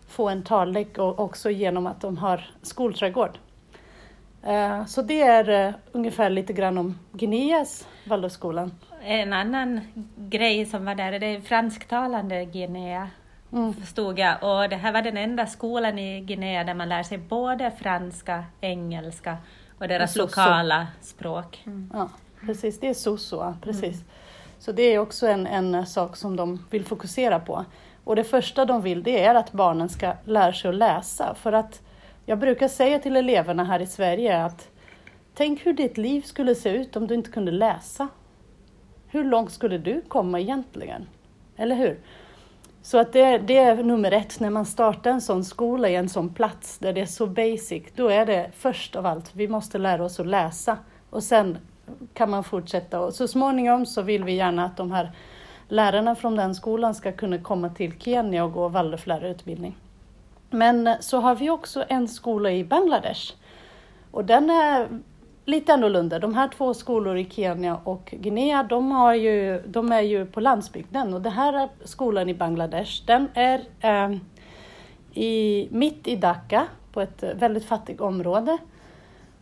får 0.08 0.30
en 0.30 0.42
tallrik 0.42 0.99
och 0.99 1.20
också 1.20 1.50
genom 1.50 1.87
att 1.87 2.00
de 2.00 2.16
har 2.16 2.50
skolträdgård. 2.62 3.38
Eh, 4.42 4.84
så 4.84 5.02
det 5.02 5.23
är 5.23 5.68
eh, 5.68 5.75
ungefär 5.92 6.30
lite 6.30 6.52
grann 6.52 6.78
om 6.78 6.99
Guineas 7.12 7.88
Waldorfskolan. 8.04 8.73
En 9.02 9.32
annan 9.32 9.80
grej 10.16 10.66
som 10.66 10.84
var 10.84 10.94
där, 10.94 11.18
det 11.18 11.26
är 11.26 11.40
fransktalande 11.40 12.44
Guinea, 12.44 13.08
Mm. 13.54 13.75
förstod 13.75 14.18
jag. 14.18 14.37
Och 14.42 14.68
det 14.68 14.76
här 14.76 14.92
var 14.92 15.02
den 15.02 15.16
enda 15.16 15.46
skolan 15.46 15.99
i 15.99 16.20
Guinea 16.20 16.64
där 16.64 16.75
man 16.75 16.88
lär 16.88 17.02
sig 17.02 17.18
både 17.18 17.70
franska, 17.70 18.44
engelska 18.61 19.37
och 19.78 19.88
deras 19.88 20.16
lokala 20.16 20.87
språk. 21.00 21.64
Ja, 21.92 22.11
precis, 22.46 22.80
det 22.80 22.88
är 22.88 22.94
soso, 22.94 23.37
ja, 23.37 23.54
precis. 23.62 24.04
Så 24.58 24.73
det 24.73 24.82
är 24.82 24.99
också 24.99 25.26
en, 25.26 25.46
en 25.46 25.87
sak 25.87 26.16
som 26.16 26.37
de 26.37 26.66
vill 26.70 26.84
fokusera 26.84 27.40
på. 27.40 27.64
Och 28.04 28.16
det 28.16 28.25
första 28.25 28.64
de 28.64 28.82
vill 28.82 29.02
det 29.02 29.25
är 29.25 29.34
att 29.34 29.52
barnen 29.52 29.88
ska 29.88 30.12
lära 30.25 30.52
sig 30.52 30.68
att 30.68 30.75
läsa. 30.75 31.34
För 31.34 31.52
att 31.52 31.82
jag 32.26 32.38
brukar 32.38 32.68
säga 32.68 32.99
till 32.99 33.16
eleverna 33.16 33.64
här 33.64 33.80
i 33.80 33.87
Sverige 33.87 34.44
att 34.44 34.68
tänk 35.34 35.66
hur 35.66 35.73
ditt 35.73 35.99
liv 35.99 36.23
skulle 36.23 36.54
se 36.54 36.70
ut 36.70 36.96
om 36.96 37.06
du 37.06 37.14
inte 37.14 37.30
kunde 37.30 37.52
läsa. 37.52 38.08
Hur 39.06 39.25
långt 39.25 39.52
skulle 39.52 39.78
du 39.78 40.02
komma 40.08 40.40
egentligen? 40.40 41.06
Eller 41.56 41.76
hur? 41.76 42.00
Så 42.85 42.99
att 42.99 43.12
det, 43.12 43.38
det 43.38 43.57
är 43.57 43.83
nummer 43.83 44.12
ett, 44.12 44.41
när 44.41 44.50
man 44.50 44.67
startar 44.67 45.11
en 45.11 45.21
sån 45.21 45.45
skola 45.45 45.88
i 45.88 45.95
en 45.95 46.09
sån 46.09 46.35
plats 46.35 46.79
där 46.79 46.93
det 46.93 47.00
är 47.00 47.07
så 47.07 47.26
basic, 47.26 47.83
då 47.95 48.09
är 48.09 48.26
det 48.26 48.50
först 48.57 48.97
av 48.97 49.07
allt, 49.07 49.31
vi 49.33 49.49
måste 49.49 49.79
lära 49.79 50.05
oss 50.05 50.21
att 50.21 50.26
läsa. 50.26 50.79
Och 51.11 51.23
sen 51.23 51.59
kan 52.14 52.31
man 52.31 52.45
fortsätta. 52.45 53.00
Och 53.00 53.14
så 53.14 53.29
småningom 53.29 53.87
så 53.87 54.03
vill 54.03 54.25
vi 54.25 54.33
gärna 54.33 54.64
att 54.64 54.76
de 54.76 54.93
här 54.93 55.12
lärarna 55.69 56.14
från 56.14 56.37
den 56.37 56.55
skolan 56.55 56.95
ska 56.95 57.12
kunna 57.12 57.38
komma 57.38 57.69
till 57.69 57.99
Kenya 57.99 58.45
och 58.45 58.53
gå 58.53 58.69
Waldorflärarutbildning. 58.69 59.76
Men 60.50 60.97
så 61.00 61.21
har 61.21 61.35
vi 61.35 61.50
också 61.50 61.85
en 61.88 62.09
skola 62.09 62.53
i 62.53 62.64
Bangladesh. 62.64 63.35
Och 64.11 64.25
den 64.25 64.50
är 64.50 64.88
lite 65.45 65.75
annorlunda. 65.75 66.19
De 66.19 66.35
här 66.35 66.49
två 66.49 66.75
skolor 66.75 67.17
i 67.17 67.31
Kenya 67.31 67.77
och 67.85 68.15
Guinea, 68.21 68.63
de, 68.63 68.91
har 68.93 69.15
ju, 69.15 69.63
de 69.67 69.93
är 69.93 70.01
ju 70.01 70.27
på 70.27 70.41
landsbygden 70.41 71.15
och 71.15 71.21
den 71.21 71.33
här 71.33 71.69
skolan 71.85 72.29
i 72.29 72.35
Bangladesh, 72.35 73.07
den 73.07 73.29
är 73.35 73.61
eh, 73.81 74.17
i, 75.15 75.69
mitt 75.71 76.09
i 76.09 76.17
Dhaka 76.17 76.67
på 76.93 77.01
ett 77.01 77.23
väldigt 77.35 77.65
fattigt 77.65 78.01
område. 78.01 78.59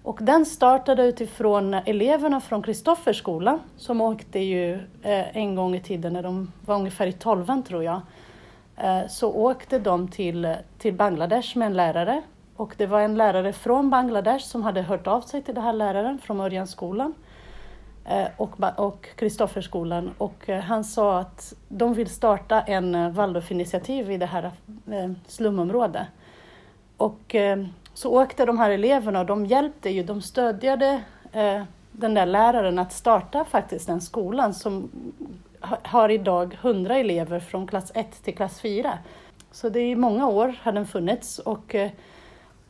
Och 0.03 0.19
den 0.23 0.47
startade 0.47 1.05
utifrån 1.05 1.75
eleverna 1.75 2.41
från 2.41 2.63
Kristofferskolan 2.63 3.61
som 3.77 4.01
åkte 4.01 4.39
ju 4.39 4.75
eh, 5.03 5.37
en 5.37 5.55
gång 5.55 5.75
i 5.75 5.81
tiden 5.81 6.13
när 6.13 6.23
de 6.23 6.53
var 6.67 6.75
ungefär 6.75 7.07
i 7.07 7.13
tolvan 7.13 7.63
tror 7.63 7.85
jag. 7.85 8.01
Eh, 8.77 9.09
så 9.09 9.33
åkte 9.33 9.79
de 9.79 10.09
till, 10.09 10.55
till 10.79 10.95
Bangladesh 10.95 11.59
med 11.59 11.67
en 11.67 11.75
lärare 11.75 12.23
och 12.57 12.75
det 12.77 12.87
var 12.87 13.01
en 13.01 13.15
lärare 13.15 13.53
från 13.53 13.91
Bangladesh 13.91 14.47
som 14.47 14.63
hade 14.63 14.83
hört 14.83 15.07
av 15.07 15.21
sig 15.21 15.43
till 15.43 15.55
den 15.55 15.65
här 15.65 15.73
läraren 15.73 16.19
från 16.19 16.41
Örjanskolan 16.41 17.15
eh, 18.05 18.27
och 18.77 19.09
Kristofferskolan 19.17 20.11
och 20.19 20.49
eh, 20.49 20.61
han 20.61 20.85
sa 20.85 21.19
att 21.19 21.55
de 21.69 21.95
vill 21.95 22.11
starta 22.11 22.61
en 22.61 22.95
eh, 22.95 23.11
Waldorfinitiativ 23.11 24.11
i 24.11 24.17
det 24.17 24.27
här 24.27 24.51
slumområdet. 25.27 26.07
Och 26.97 27.37
så 27.95 28.23
åkte 28.23 28.45
de 28.45 28.59
här 28.59 28.71
eleverna 28.71 29.21
och 29.21 29.27
de 29.27 29.47
hjälpte 29.47 29.91
ju, 29.91 30.03
de 30.03 30.23
stödjade 30.23 31.03
den 31.93 32.15
där 32.15 32.27
läraren 32.27 32.79
att 32.79 32.93
starta 32.93 33.45
faktiskt 33.45 33.87
den 33.87 34.01
skolan 34.01 34.55
som 34.55 34.91
har 35.83 36.09
idag 36.09 36.59
100 36.63 36.99
elever 36.99 37.41
från 37.41 37.67
klass 37.67 37.93
1 37.95 38.23
till 38.25 38.37
klass 38.37 38.61
4. 38.61 38.99
Så 39.51 39.69
det 39.69 39.81
är 39.81 39.97
många 39.97 40.29
år 40.29 40.55
har 40.63 40.73
den 40.73 40.87
funnits 40.87 41.39
och 41.39 41.75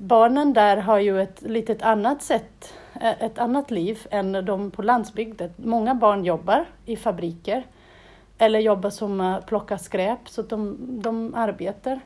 barnen 0.02 0.52
där 0.52 0.76
har 0.76 0.99
ju 0.99 1.23
ett 1.23 1.42
litet 1.42 1.82
annat 1.82 2.23
sätt, 2.23 2.75
eh, 3.00 3.23
ett 3.23 3.38
annat 3.38 3.71
liv 3.71 4.06
än 4.11 4.32
de 4.44 4.71
på 4.71 4.82
landsbygden. 4.82 5.50
Många 5.56 5.94
barn 5.94 6.25
jobbar 6.25 6.64
i 6.85 6.97
fabriker 6.97 7.62
eller 8.38 8.61
jobbar 8.61 8.90
som 8.90 9.21
eh, 9.21 9.40
plockar 9.40 9.76
skräp, 9.76 10.28
så 10.28 10.42
de, 10.42 10.76
de 11.02 11.35
arbetar. 11.35 12.00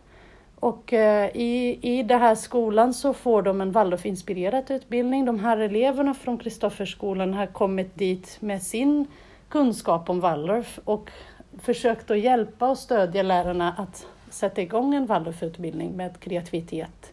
Och 0.61 0.93
eh, 0.93 1.31
i, 1.35 1.79
i 1.83 2.03
den 2.03 2.21
här 2.21 2.35
skolan 2.35 2.95
så 2.95 3.15
får 3.15 3.43
de 3.43 3.61
en 3.61 3.73
Waldorf-inspirerad 3.73 4.71
utbildning. 4.71 5.25
De 5.25 5.39
här 5.39 5.59
eleverna 5.59 6.15
från 6.15 6.39
Kristofferskolan 6.39 7.35
har 7.35 7.47
kommit 7.47 7.95
dit 7.95 8.37
med 8.41 8.63
sin 8.63 9.07
kunskap 9.49 10.11
om 10.11 10.21
Waldorf 10.21 10.79
och 10.85 11.11
försökt 11.59 12.11
att 12.11 12.19
hjälpa 12.19 12.69
och 12.69 12.79
stödja 12.79 13.23
lärarna 13.23 13.75
att 13.79 14.07
sätta 14.31 14.63
igång 14.63 14.95
en 14.95 15.07
Waldorfutbildning 15.07 15.97
med 15.97 16.21
kreativitet. 16.21 17.13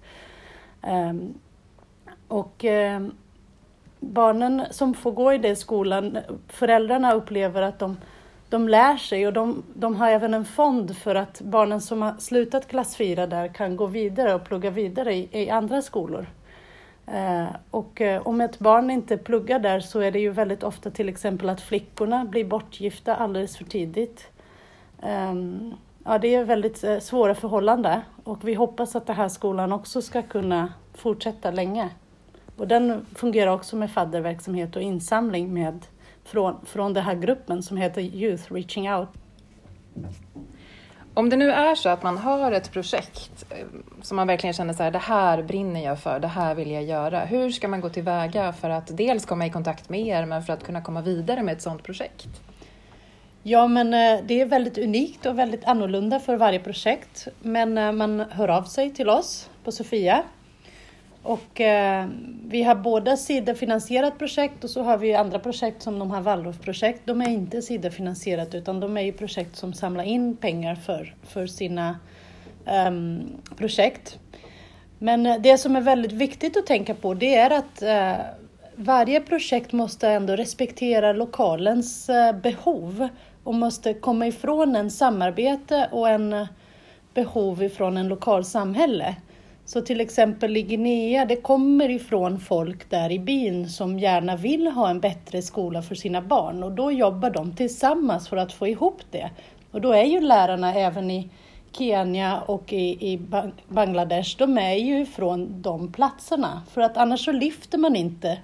Ehm, 0.83 1.33
och 2.27 2.65
ehm, 2.65 3.11
barnen 3.99 4.63
som 4.71 4.93
får 4.93 5.11
gå 5.11 5.33
i 5.33 5.37
den 5.37 5.55
skolan, 5.55 6.17
föräldrarna 6.47 7.13
upplever 7.13 7.61
att 7.61 7.79
de, 7.79 7.97
de 8.49 8.69
lär 8.69 8.97
sig 8.97 9.27
och 9.27 9.33
de, 9.33 9.63
de 9.73 9.95
har 9.95 10.09
även 10.09 10.33
en 10.33 10.45
fond 10.45 10.97
för 10.97 11.15
att 11.15 11.41
barnen 11.41 11.81
som 11.81 12.01
har 12.01 12.13
slutat 12.19 12.67
klass 12.67 12.95
4 12.95 13.27
där 13.27 13.47
kan 13.47 13.75
gå 13.75 13.85
vidare 13.85 14.33
och 14.33 14.43
plugga 14.43 14.69
vidare 14.69 15.13
i, 15.13 15.29
i 15.31 15.49
andra 15.49 15.81
skolor. 15.81 16.27
Ehm, 17.07 17.47
och 17.71 18.01
eh, 18.01 18.27
om 18.27 18.41
ett 18.41 18.59
barn 18.59 18.89
inte 18.89 19.17
pluggar 19.17 19.59
där 19.59 19.79
så 19.79 19.99
är 19.99 20.11
det 20.11 20.19
ju 20.19 20.29
väldigt 20.29 20.63
ofta 20.63 20.91
till 20.91 21.09
exempel 21.09 21.49
att 21.49 21.61
flickorna 21.61 22.25
blir 22.25 22.45
bortgifta 22.45 23.15
alldeles 23.15 23.57
för 23.57 23.65
tidigt. 23.65 24.27
Ja, 26.05 26.17
det 26.17 26.35
är 26.35 26.43
väldigt 26.43 26.83
eh, 26.83 26.99
svåra 26.99 27.35
förhållanden 27.35 28.01
och 28.23 28.47
vi 28.47 28.53
hoppas 28.53 28.95
att 28.95 29.07
den 29.07 29.15
här 29.15 29.29
skolan 29.29 29.71
också 29.71 30.01
ska 30.01 30.21
kunna 30.21 30.73
fortsätta 30.93 31.51
länge. 31.51 31.89
Och 32.57 32.67
den 32.67 33.05
fungerar 33.15 33.51
också 33.51 33.75
med 33.75 33.91
fadderverksamhet 33.91 34.75
och 34.75 34.81
insamling 34.81 35.53
med, 35.53 35.85
från, 36.23 36.65
från 36.65 36.93
den 36.93 37.03
här 37.03 37.15
gruppen 37.15 37.63
som 37.63 37.77
heter 37.77 38.01
Youth 38.01 38.53
Reaching 38.53 38.93
Out. 38.93 39.09
Om 41.13 41.29
det 41.29 41.35
nu 41.35 41.51
är 41.51 41.75
så 41.75 41.89
att 41.89 42.03
man 42.03 42.17
har 42.17 42.51
ett 42.51 42.71
projekt 42.71 43.45
eh, 43.49 43.65
som 44.01 44.15
man 44.15 44.27
verkligen 44.27 44.53
känner 44.53 44.73
så 44.73 44.83
här, 44.83 44.91
det 44.91 44.97
här 44.97 45.43
brinner 45.43 45.83
jag 45.83 45.99
för, 45.99 46.19
det 46.19 46.27
här 46.27 46.55
vill 46.55 46.71
jag 46.71 46.83
göra. 46.83 47.19
Hur 47.19 47.49
ska 47.49 47.67
man 47.67 47.81
gå 47.81 47.89
tillväga 47.89 48.53
för 48.53 48.69
att 48.69 48.97
dels 48.97 49.25
komma 49.25 49.45
i 49.45 49.49
kontakt 49.49 49.89
med 49.89 50.01
er, 50.07 50.25
men 50.25 50.43
för 50.43 50.53
att 50.53 50.63
kunna 50.63 50.81
komma 50.81 51.01
vidare 51.01 51.43
med 51.43 51.53
ett 51.53 51.61
sådant 51.61 51.83
projekt? 51.83 52.27
Ja, 53.45 53.67
men 53.67 53.93
eh, 53.93 54.25
det 54.25 54.41
är 54.41 54.45
väldigt 54.45 54.77
unikt 54.77 55.25
och 55.25 55.39
väldigt 55.39 55.65
annorlunda 55.65 56.19
för 56.19 56.37
varje 56.37 56.59
projekt. 56.59 57.27
Men 57.41 57.77
eh, 57.77 57.91
man 57.91 58.19
hör 58.19 58.47
av 58.47 58.63
sig 58.63 58.89
till 58.93 59.09
oss 59.09 59.49
på 59.63 59.71
Sofia. 59.71 60.23
Och 61.23 61.61
eh, 61.61 62.07
vi 62.47 62.63
har 62.63 62.75
båda 62.75 63.17
Sida-finansierat 63.17 64.17
projekt 64.17 64.63
och 64.63 64.69
så 64.69 64.83
har 64.83 64.97
vi 64.97 65.13
andra 65.13 65.39
projekt 65.39 65.81
som 65.81 65.99
de 65.99 66.11
här 66.11 66.21
Waldorf-projekt. 66.21 67.01
De 67.05 67.21
är 67.21 67.29
inte 67.29 67.61
Sida-finansierat 67.61 68.55
utan 68.55 68.79
de 68.79 68.97
är 68.97 69.01
ju 69.01 69.11
projekt 69.11 69.55
som 69.55 69.73
samlar 69.73 70.03
in 70.03 70.37
pengar 70.37 70.75
för, 70.75 71.15
för 71.23 71.47
sina 71.47 71.99
um, 72.87 73.21
projekt. 73.57 74.19
Men 74.99 75.41
det 75.41 75.57
som 75.57 75.75
är 75.75 75.81
väldigt 75.81 76.11
viktigt 76.11 76.57
att 76.57 76.65
tänka 76.65 76.95
på 76.95 77.13
det 77.13 77.35
är 77.35 77.49
att 77.49 77.83
uh, 77.83 78.25
varje 78.75 79.21
projekt 79.21 79.71
måste 79.71 80.09
ändå 80.09 80.35
respektera 80.35 81.13
lokalens 81.13 82.09
uh, 82.09 82.41
behov 82.41 83.09
och 83.43 83.53
måste 83.53 83.93
komma 83.93 84.27
ifrån 84.27 84.75
en 84.75 84.91
samarbete 84.91 85.89
och 85.91 86.09
en 86.09 86.47
behov 87.13 87.63
ifrån 87.63 87.97
en 87.97 88.07
lokal 88.07 88.45
samhälle. 88.45 89.15
Så 89.65 89.81
till 89.81 90.01
exempel 90.01 90.57
i 90.57 90.61
Guinea, 90.61 91.25
det 91.25 91.35
kommer 91.35 91.89
ifrån 91.89 92.39
folk 92.39 92.89
där 92.89 93.11
i 93.11 93.19
byn 93.19 93.69
som 93.69 93.99
gärna 93.99 94.35
vill 94.35 94.67
ha 94.67 94.89
en 94.89 94.99
bättre 94.99 95.41
skola 95.41 95.81
för 95.81 95.95
sina 95.95 96.21
barn 96.21 96.63
och 96.63 96.71
då 96.71 96.91
jobbar 96.91 97.29
de 97.29 97.55
tillsammans 97.55 98.27
för 98.29 98.37
att 98.37 98.53
få 98.53 98.67
ihop 98.67 99.01
det. 99.11 99.29
Och 99.71 99.81
då 99.81 99.91
är 99.91 100.03
ju 100.03 100.19
lärarna 100.19 100.73
även 100.73 101.11
i 101.11 101.29
Kenya 101.71 102.41
och 102.41 102.73
i, 102.73 103.13
i 103.13 103.19
Bangladesh, 103.67 104.37
de 104.37 104.57
är 104.57 104.75
ju 104.75 105.05
från 105.05 105.61
de 105.61 105.91
platserna. 105.91 106.61
För 106.71 106.81
att 106.81 106.97
annars 106.97 107.25
så 107.25 107.31
lyfter 107.31 107.77
man 107.77 107.95
inte 107.95 108.37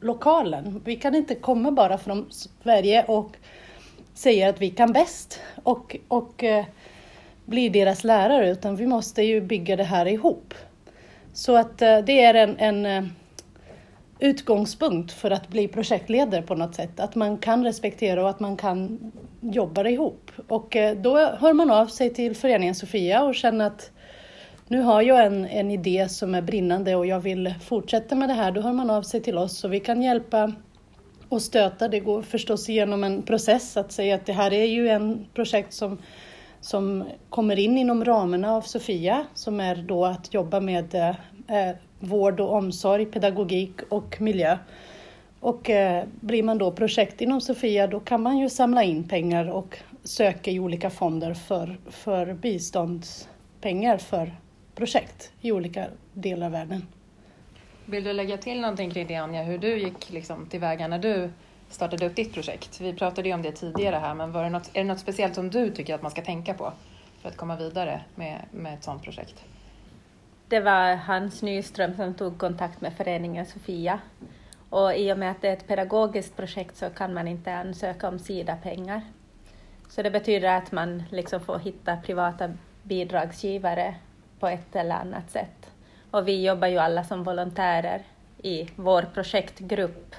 lokalen. 0.00 0.82
Vi 0.84 0.96
kan 0.96 1.14
inte 1.14 1.34
komma 1.34 1.70
bara 1.70 1.98
från 1.98 2.26
Sverige 2.62 3.04
och 3.04 3.36
säger 4.18 4.48
att 4.48 4.60
vi 4.60 4.70
kan 4.70 4.92
bäst 4.92 5.40
och, 5.62 5.96
och 6.08 6.44
eh, 6.44 6.64
blir 7.44 7.70
deras 7.70 8.04
lärare, 8.04 8.50
utan 8.50 8.76
vi 8.76 8.86
måste 8.86 9.22
ju 9.22 9.40
bygga 9.40 9.76
det 9.76 9.84
här 9.84 10.06
ihop. 10.06 10.54
Så 11.32 11.56
att 11.56 11.82
eh, 11.82 11.98
det 11.98 12.24
är 12.24 12.34
en, 12.34 12.56
en 12.58 12.86
eh, 12.86 13.10
utgångspunkt 14.18 15.12
för 15.12 15.30
att 15.30 15.48
bli 15.48 15.68
projektledare 15.68 16.42
på 16.42 16.54
något 16.54 16.74
sätt, 16.74 17.00
att 17.00 17.14
man 17.14 17.38
kan 17.38 17.64
respektera 17.64 18.22
och 18.22 18.30
att 18.30 18.40
man 18.40 18.56
kan 18.56 19.12
jobba 19.40 19.88
ihop. 19.88 20.30
Och 20.48 20.76
eh, 20.76 20.96
då 20.96 21.16
hör 21.16 21.52
man 21.52 21.70
av 21.70 21.86
sig 21.86 22.14
till 22.14 22.36
föreningen 22.36 22.74
Sofia 22.74 23.22
och 23.22 23.34
känner 23.34 23.66
att 23.66 23.90
nu 24.68 24.80
har 24.80 25.02
jag 25.02 25.26
en, 25.26 25.46
en 25.46 25.70
idé 25.70 26.08
som 26.08 26.34
är 26.34 26.42
brinnande 26.42 26.96
och 26.96 27.06
jag 27.06 27.20
vill 27.20 27.54
fortsätta 27.64 28.14
med 28.14 28.28
det 28.28 28.34
här. 28.34 28.52
Då 28.52 28.60
hör 28.60 28.72
man 28.72 28.90
av 28.90 29.02
sig 29.02 29.20
till 29.20 29.38
oss 29.38 29.58
så 29.58 29.68
vi 29.68 29.80
kan 29.80 30.02
hjälpa 30.02 30.52
och 31.28 31.42
stöta. 31.42 31.88
Det 31.88 32.00
går 32.00 32.22
förstås 32.22 32.68
igenom 32.68 33.04
en 33.04 33.22
process 33.22 33.76
att 33.76 33.92
säga 33.92 34.14
att 34.14 34.26
det 34.26 34.32
här 34.32 34.52
är 34.52 34.64
ju 34.64 34.88
en 34.88 35.26
projekt 35.34 35.72
som, 35.72 35.98
som 36.60 37.04
kommer 37.28 37.58
in 37.58 37.78
inom 37.78 38.04
ramarna 38.04 38.54
av 38.54 38.60
Sofia 38.60 39.26
som 39.34 39.60
är 39.60 39.76
då 39.76 40.04
att 40.04 40.34
jobba 40.34 40.60
med 40.60 40.94
eh, 40.94 41.76
vård 42.00 42.40
och 42.40 42.52
omsorg, 42.52 43.06
pedagogik 43.06 43.80
och 43.88 44.20
miljö. 44.20 44.58
Och 45.40 45.70
eh, 45.70 46.04
blir 46.20 46.42
man 46.42 46.58
då 46.58 46.72
projekt 46.72 47.20
inom 47.20 47.40
Sofia 47.40 47.86
då 47.86 48.00
kan 48.00 48.22
man 48.22 48.38
ju 48.38 48.48
samla 48.48 48.82
in 48.82 49.08
pengar 49.08 49.50
och 49.50 49.78
söka 50.04 50.50
i 50.50 50.60
olika 50.60 50.90
fonder 50.90 51.34
för, 51.34 51.78
för 51.90 52.34
biståndspengar 52.34 53.98
för 53.98 54.34
projekt 54.74 55.32
i 55.40 55.52
olika 55.52 55.86
delar 56.12 56.46
av 56.46 56.52
världen. 56.52 56.86
Vill 57.90 58.04
du 58.04 58.12
lägga 58.12 58.36
till 58.36 58.60
någonting 58.60 58.90
kring 58.90 59.06
det 59.06 59.14
Anja, 59.14 59.42
hur 59.42 59.58
du 59.58 59.78
gick 59.78 60.10
liksom 60.10 60.46
tillväga 60.46 60.88
när 60.88 60.98
du 60.98 61.30
startade 61.68 62.06
upp 62.06 62.16
ditt 62.16 62.34
projekt? 62.34 62.80
Vi 62.80 62.92
pratade 62.92 63.28
ju 63.28 63.34
om 63.34 63.42
det 63.42 63.52
tidigare 63.52 63.96
här, 63.96 64.14
men 64.14 64.32
var 64.32 64.42
det 64.42 64.50
något, 64.50 64.70
är 64.72 64.80
det 64.80 64.84
något 64.84 64.98
speciellt 64.98 65.34
som 65.34 65.50
du 65.50 65.70
tycker 65.70 65.94
att 65.94 66.02
man 66.02 66.10
ska 66.10 66.22
tänka 66.22 66.54
på 66.54 66.72
för 67.22 67.28
att 67.28 67.36
komma 67.36 67.56
vidare 67.56 68.00
med, 68.14 68.42
med 68.50 68.74
ett 68.74 68.84
sådant 68.84 69.02
projekt? 69.02 69.44
Det 70.48 70.60
var 70.60 70.94
Hans 70.94 71.42
Nyström 71.42 71.96
som 71.96 72.14
tog 72.14 72.38
kontakt 72.38 72.80
med 72.80 72.92
föreningen 72.96 73.46
Sofia. 73.46 74.00
Och 74.70 74.94
i 74.94 75.12
och 75.12 75.18
med 75.18 75.30
att 75.30 75.42
det 75.42 75.48
är 75.48 75.52
ett 75.52 75.68
pedagogiskt 75.68 76.36
projekt 76.36 76.76
så 76.76 76.90
kan 76.90 77.14
man 77.14 77.28
inte 77.28 77.54
ansöka 77.54 78.08
om 78.08 78.18
Sida-pengar. 78.18 79.02
Så 79.88 80.02
det 80.02 80.10
betyder 80.10 80.56
att 80.56 80.72
man 80.72 81.02
liksom 81.10 81.40
får 81.40 81.58
hitta 81.58 81.96
privata 81.96 82.52
bidragsgivare 82.82 83.94
på 84.38 84.48
ett 84.48 84.76
eller 84.76 84.94
annat 84.94 85.30
sätt. 85.30 85.70
Och 86.10 86.28
vi 86.28 86.46
jobbar 86.46 86.68
ju 86.68 86.78
alla 86.78 87.04
som 87.04 87.24
volontärer 87.24 88.02
i 88.42 88.68
vår 88.76 89.02
projektgrupp. 89.14 90.14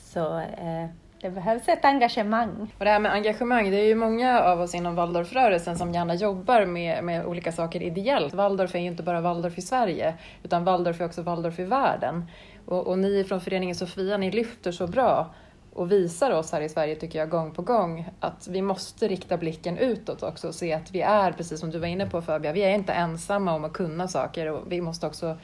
Så 0.00 0.38
eh, 0.38 0.86
det 1.20 1.30
behövs 1.30 1.68
ett 1.68 1.84
engagemang. 1.84 2.72
Och 2.78 2.84
det 2.84 2.90
här 2.90 2.98
med 2.98 3.12
engagemang, 3.12 3.70
det 3.70 3.76
är 3.76 3.84
ju 3.86 3.94
många 3.94 4.40
av 4.40 4.60
oss 4.60 4.74
inom 4.74 4.94
Waldorfrörelsen 4.94 5.78
som 5.78 5.92
gärna 5.92 6.14
jobbar 6.14 6.64
med, 6.66 7.04
med 7.04 7.26
olika 7.26 7.52
saker 7.52 7.82
ideellt. 7.82 8.34
Waldorf 8.34 8.74
är 8.74 8.78
ju 8.78 8.86
inte 8.86 9.02
bara 9.02 9.20
Waldorf 9.20 9.58
i 9.58 9.62
Sverige, 9.62 10.14
utan 10.42 10.64
Waldorf 10.64 11.00
är 11.00 11.04
också 11.04 11.22
Waldorf 11.22 11.58
i 11.58 11.64
världen. 11.64 12.24
Och, 12.66 12.86
och 12.86 12.98
ni 12.98 13.24
från 13.24 13.40
föreningen 13.40 13.74
Sofia, 13.74 14.16
ni 14.16 14.30
lyfter 14.30 14.72
så 14.72 14.86
bra 14.86 15.34
och 15.74 15.92
visar 15.92 16.30
oss 16.30 16.52
här 16.52 16.60
i 16.60 16.68
Sverige, 16.68 16.96
tycker 16.96 17.18
jag, 17.18 17.28
gång 17.28 17.50
på 17.50 17.62
gång 17.62 18.08
att 18.20 18.48
vi 18.48 18.62
måste 18.62 19.08
rikta 19.08 19.36
blicken 19.36 19.78
utåt 19.78 20.22
också 20.22 20.48
och 20.48 20.54
se 20.54 20.72
att 20.72 20.90
vi 20.90 21.00
är, 21.00 21.32
precis 21.32 21.60
som 21.60 21.70
du 21.70 21.78
var 21.78 21.86
inne 21.86 22.06
på 22.06 22.22
Fabia, 22.22 22.52
vi 22.52 22.60
är 22.60 22.74
inte 22.74 22.92
ensamma 22.92 23.54
om 23.54 23.64
att 23.64 23.72
kunna 23.72 24.08
saker 24.08 24.52
och 24.52 24.72
vi 24.72 24.80
måste 24.80 25.06
också 25.06 25.36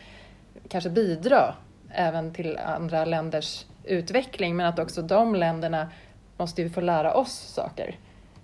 kanske 0.69 0.91
bidra 0.91 1.55
även 1.91 2.35
till 2.35 2.59
andra 2.59 3.05
länders 3.05 3.67
utveckling 3.85 4.57
men 4.57 4.67
att 4.67 4.79
också 4.79 5.03
de 5.03 5.35
länderna 5.35 5.89
måste 6.37 6.63
ju 6.63 6.71
få 6.71 6.81
lära 6.81 7.15
oss 7.15 7.33
saker. 7.33 7.97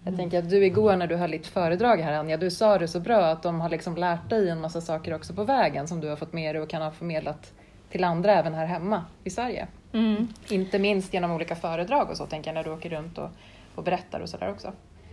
Jag 0.04 0.16
tänker 0.16 0.38
att 0.38 0.50
du 0.50 0.64
igår 0.64 0.96
när 0.96 1.06
du 1.06 1.16
höll 1.16 1.30
ditt 1.30 1.46
föredrag 1.46 2.00
här 2.00 2.12
Anja, 2.12 2.36
du 2.36 2.50
sa 2.50 2.78
det 2.78 2.88
så 2.88 3.00
bra 3.00 3.24
att 3.24 3.42
de 3.42 3.60
har 3.60 3.68
liksom 3.68 3.96
lärt 3.96 4.30
dig 4.30 4.48
en 4.48 4.60
massa 4.60 4.80
saker 4.80 5.14
också 5.14 5.34
på 5.34 5.44
vägen 5.44 5.88
som 5.88 6.00
du 6.00 6.08
har 6.08 6.16
fått 6.16 6.32
med 6.32 6.54
dig 6.54 6.62
och 6.62 6.70
kan 6.70 6.82
ha 6.82 6.90
förmedlat 6.90 7.52
till 7.94 8.04
andra 8.04 8.32
även 8.32 8.54
här 8.54 8.66
hemma 8.66 9.04
i 9.24 9.30
Sverige. 9.30 9.66
Mm. 9.92 10.28
Inte 10.48 10.78
minst 10.78 11.14
genom 11.14 11.30
olika 11.30 11.56
föredrag 11.56 12.10
och 12.10 12.16
så 12.16 12.26
tänker 12.26 12.50
jag 12.50 12.54
när 12.54 12.64
du 12.64 12.70
åker 12.70 12.90
runt 12.90 13.18
och, 13.18 13.30
och 13.74 13.84
berättar 13.84 14.20
och 14.20 14.28
sådär 14.28 14.50
också. 14.50 14.72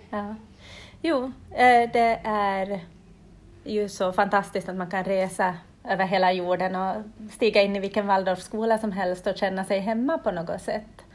Ja. 0.10 0.36
Jo, 1.02 1.32
eh, 1.52 1.90
det 1.94 2.20
är 2.24 2.80
ju 3.64 3.90
så 3.90 4.14
fantastiskt 4.14 4.70
att 4.70 4.76
man 4.76 4.90
kan 4.90 5.04
resa 5.04 5.56
över 5.84 6.06
hela 6.06 6.32
jorden 6.32 6.76
och 6.76 7.04
stiga 7.32 7.62
in 7.62 7.76
i 7.76 7.80
vilken 7.80 8.08
Waldorfskola 8.08 8.78
som 8.78 8.92
helst 8.92 9.28
och 9.28 9.38
känna 9.38 9.66
sig 9.66 9.80
hemma 9.80 10.18
på 10.18 10.32
något 10.32 10.62
sätt. 10.62 11.06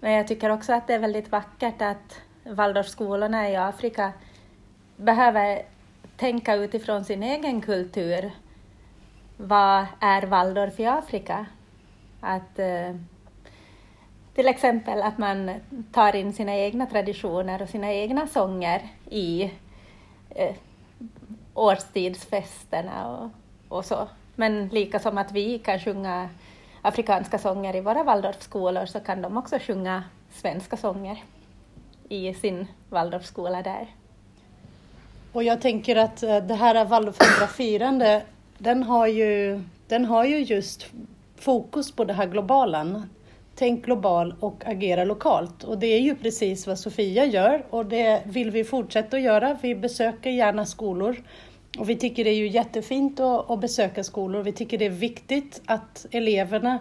Men 0.00 0.12
jag 0.12 0.28
tycker 0.28 0.50
också 0.50 0.72
att 0.72 0.86
det 0.86 0.94
är 0.94 0.98
väldigt 0.98 1.32
vackert 1.32 1.82
att 1.82 2.20
Waldorfskolorna 2.44 3.50
i 3.50 3.56
Afrika 3.56 4.12
behöver 4.96 5.62
tänka 6.16 6.54
utifrån 6.54 7.04
sin 7.04 7.22
egen 7.22 7.60
kultur. 7.60 8.30
Vad 9.36 9.86
är 10.00 10.22
Waldorf 10.22 10.80
i 10.80 10.86
Afrika? 10.86 11.46
Att 12.20 12.58
eh, 12.58 12.94
till 14.34 14.48
exempel 14.48 15.02
att 15.02 15.18
man 15.18 15.50
tar 15.92 16.16
in 16.16 16.32
sina 16.32 16.56
egna 16.56 16.86
traditioner 16.86 17.62
och 17.62 17.68
sina 17.68 17.92
egna 17.92 18.26
sånger 18.26 18.82
i 19.10 19.52
eh, 20.30 20.54
årstidsfesterna 21.54 23.08
och, 23.08 23.30
och 23.76 23.84
så. 23.84 24.08
Men 24.34 24.68
lika 24.68 24.98
som 24.98 25.18
att 25.18 25.32
vi 25.32 25.58
kan 25.58 25.80
sjunga 25.80 26.28
afrikanska 26.82 27.38
sånger 27.38 27.76
i 27.76 27.80
våra 27.80 28.02
Waldorfskolor 28.02 28.86
så 28.86 29.00
kan 29.00 29.22
de 29.22 29.36
också 29.36 29.58
sjunga 29.58 30.04
svenska 30.32 30.76
sånger 30.76 31.22
i 32.08 32.34
sin 32.34 32.66
Waldorfskola 32.88 33.62
där. 33.62 33.86
Och 35.32 35.44
jag 35.44 35.60
tänker 35.60 35.96
att 35.96 36.22
eh, 36.22 36.36
det 36.36 36.54
här 36.54 36.84
Waldorf 36.84 37.18
100-firande, 37.18 38.22
den 38.58 38.82
har 38.82 39.06
ju, 39.06 39.60
den 39.88 40.04
har 40.04 40.24
ju 40.24 40.38
just 40.38 40.86
fokus 41.36 41.92
på 41.92 42.04
det 42.04 42.12
här 42.12 42.26
globala. 42.26 43.02
Tänk 43.56 43.84
global 43.84 44.34
och 44.40 44.62
agera 44.66 45.04
lokalt. 45.04 45.64
Och 45.64 45.78
det 45.78 45.86
är 45.86 46.00
ju 46.00 46.14
precis 46.14 46.66
vad 46.66 46.78
Sofia 46.78 47.24
gör 47.24 47.64
och 47.70 47.86
det 47.86 48.22
vill 48.24 48.50
vi 48.50 48.64
fortsätta 48.64 49.16
att 49.16 49.22
göra. 49.22 49.58
Vi 49.62 49.74
besöker 49.74 50.30
gärna 50.30 50.66
skolor 50.66 51.22
och 51.78 51.88
vi 51.88 51.96
tycker 51.96 52.24
det 52.24 52.30
är 52.30 52.34
ju 52.34 52.48
jättefint 52.48 53.20
att, 53.20 53.50
att 53.50 53.60
besöka 53.60 54.04
skolor. 54.04 54.42
Vi 54.42 54.52
tycker 54.52 54.78
det 54.78 54.86
är 54.86 54.90
viktigt 54.90 55.62
att 55.66 56.06
eleverna 56.10 56.78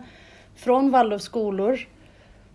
från 0.55 0.91
Waldorfskolor 0.91 1.79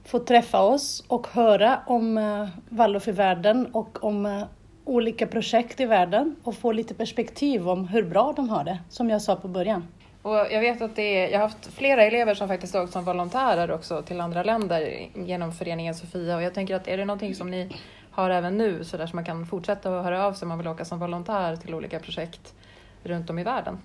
får 0.05 0.19
träffa 0.19 0.63
oss 0.63 1.05
och 1.09 1.27
höra 1.27 1.81
om 1.87 2.19
eh, 2.19 2.49
Waldorf 2.69 3.09
i 3.09 3.13
världen 3.13 3.67
och 3.67 4.05
om 4.05 4.27
eh, 4.27 4.43
olika 4.89 5.27
projekt 5.27 5.81
i 5.81 5.87
världen 5.87 6.37
och 6.43 6.55
få 6.55 6.73
lite 6.73 6.95
perspektiv 6.95 7.69
om 7.69 7.89
hur 7.89 8.03
bra 8.03 8.33
de 8.37 8.49
har 8.49 8.65
det, 8.65 8.79
som 8.89 9.11
jag 9.11 9.23
sa 9.23 9.37
på 9.37 9.49
början. 9.49 9.89
Och 10.23 10.35
jag 10.35 10.61
vet 10.61 10.83
att 10.83 10.97
det 10.97 11.03
är, 11.03 11.29
jag 11.29 11.39
har 11.39 11.49
haft 11.49 11.67
flera 11.67 12.03
elever 12.03 12.35
som 12.35 12.49
faktiskt 12.49 12.75
åkt 12.75 12.93
som 12.93 13.05
volontärer 13.05 13.71
också 13.71 14.03
till 14.03 14.21
andra 14.21 14.43
länder 14.43 15.09
genom 15.15 15.53
föreningen 15.53 15.95
Sofia 15.95 16.37
och 16.37 16.43
jag 16.43 16.55
tänker 16.55 16.75
att 16.75 16.89
är 16.89 16.97
det 16.97 17.05
någonting 17.05 17.35
som 17.35 17.51
ni 17.51 17.71
har 18.11 18.31
även 18.31 18.59
nu 18.59 18.85
så 18.85 18.97
där 18.97 19.07
som 19.07 19.17
man 19.17 19.25
kan 19.25 19.47
fortsätta 19.47 19.99
att 19.99 20.05
höra 20.05 20.27
av 20.27 20.33
sig 20.33 20.47
om 20.47 20.49
man 20.49 20.59
vill 20.59 20.69
åka 20.69 20.85
som 20.85 20.99
volontär 20.99 21.57
till 21.57 21.75
olika 21.75 22.01
projekt 22.01 22.55
runt 23.03 23.31
om 23.31 23.39
i 23.39 23.45
världen? 23.45 23.79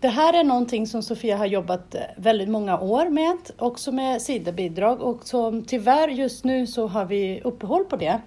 Det 0.00 0.08
här 0.08 0.40
är 0.40 0.44
någonting 0.44 0.86
som 0.86 1.02
Sofia 1.02 1.36
har 1.36 1.46
jobbat 1.46 1.94
väldigt 2.16 2.48
många 2.48 2.78
år 2.78 3.08
med, 3.08 3.36
också 3.58 3.92
med 3.92 4.22
Sida-bidrag 4.22 5.02
och 5.02 5.26
som 5.26 5.64
tyvärr 5.64 6.08
just 6.08 6.44
nu 6.44 6.66
så 6.66 6.86
har 6.86 7.04
vi 7.04 7.40
uppehåll 7.44 7.84
på 7.84 7.96
det. 7.96 8.20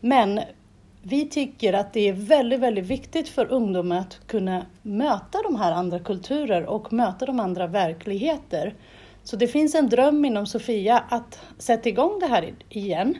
Men 0.00 0.40
vi 1.02 1.26
tycker 1.28 1.72
att 1.72 1.92
det 1.92 2.08
är 2.08 2.12
väldigt, 2.12 2.60
väldigt 2.60 2.86
viktigt 2.86 3.28
för 3.28 3.52
ungdomar 3.52 3.98
att 3.98 4.20
kunna 4.26 4.66
möta 4.82 5.38
de 5.42 5.56
här 5.56 5.72
andra 5.72 5.98
kulturer 5.98 6.66
och 6.66 6.92
möta 6.92 7.26
de 7.26 7.40
andra 7.40 7.66
verkligheter. 7.66 8.74
Så 9.24 9.36
det 9.36 9.48
finns 9.48 9.74
en 9.74 9.88
dröm 9.88 10.24
inom 10.24 10.46
Sofia 10.46 11.04
att 11.08 11.40
sätta 11.58 11.88
igång 11.88 12.18
det 12.20 12.26
här 12.26 12.54
igen. 12.68 13.18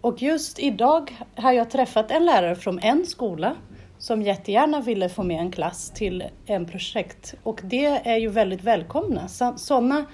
Och 0.00 0.22
just 0.22 0.58
idag 0.58 1.16
har 1.34 1.52
jag 1.52 1.70
träffat 1.70 2.10
en 2.10 2.26
lärare 2.26 2.56
från 2.56 2.78
en 2.78 3.06
skola 3.06 3.54
som 3.98 4.22
jättegärna 4.22 4.80
ville 4.80 5.08
få 5.08 5.22
med 5.22 5.40
en 5.40 5.50
klass 5.50 5.90
till 5.90 6.24
en 6.46 6.66
projekt 6.66 7.34
och 7.42 7.60
det 7.64 7.86
är 7.86 8.16
ju 8.16 8.28
väldigt 8.28 8.62
välkomna. 8.62 9.28
Sådana 9.56 10.04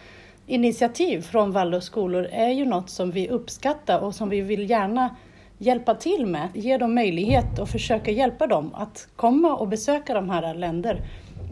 initiativ 0.46 1.20
från 1.22 1.52
Waldorfskolor 1.52 2.24
är 2.24 2.50
ju 2.50 2.64
något 2.64 2.90
som 2.90 3.10
vi 3.10 3.28
uppskattar 3.28 3.98
och 4.00 4.14
som 4.14 4.28
vi 4.28 4.40
vill 4.40 4.70
gärna 4.70 5.16
hjälpa 5.62 5.94
till 5.94 6.26
med, 6.26 6.48
ge 6.54 6.78
dem 6.78 6.94
möjlighet 6.94 7.58
och 7.58 7.68
försöka 7.68 8.10
hjälpa 8.10 8.46
dem 8.46 8.74
att 8.74 9.08
komma 9.16 9.56
och 9.56 9.68
besöka 9.68 10.14
de 10.14 10.30
här 10.30 10.54
länderna. 10.54 11.00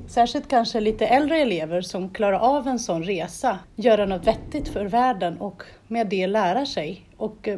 Särskilt 0.08 0.48
kanske 0.48 0.80
lite 0.80 1.06
äldre 1.06 1.38
elever 1.38 1.80
som 1.80 2.10
klarar 2.10 2.38
av 2.38 2.68
en 2.68 2.78
sån 2.78 3.04
resa, 3.04 3.58
göra 3.76 4.06
något 4.06 4.26
vettigt 4.26 4.68
för 4.68 4.84
världen 4.84 5.36
och 5.40 5.62
med 5.88 6.06
det 6.06 6.26
lära 6.26 6.66
sig 6.66 7.06
och 7.16 7.48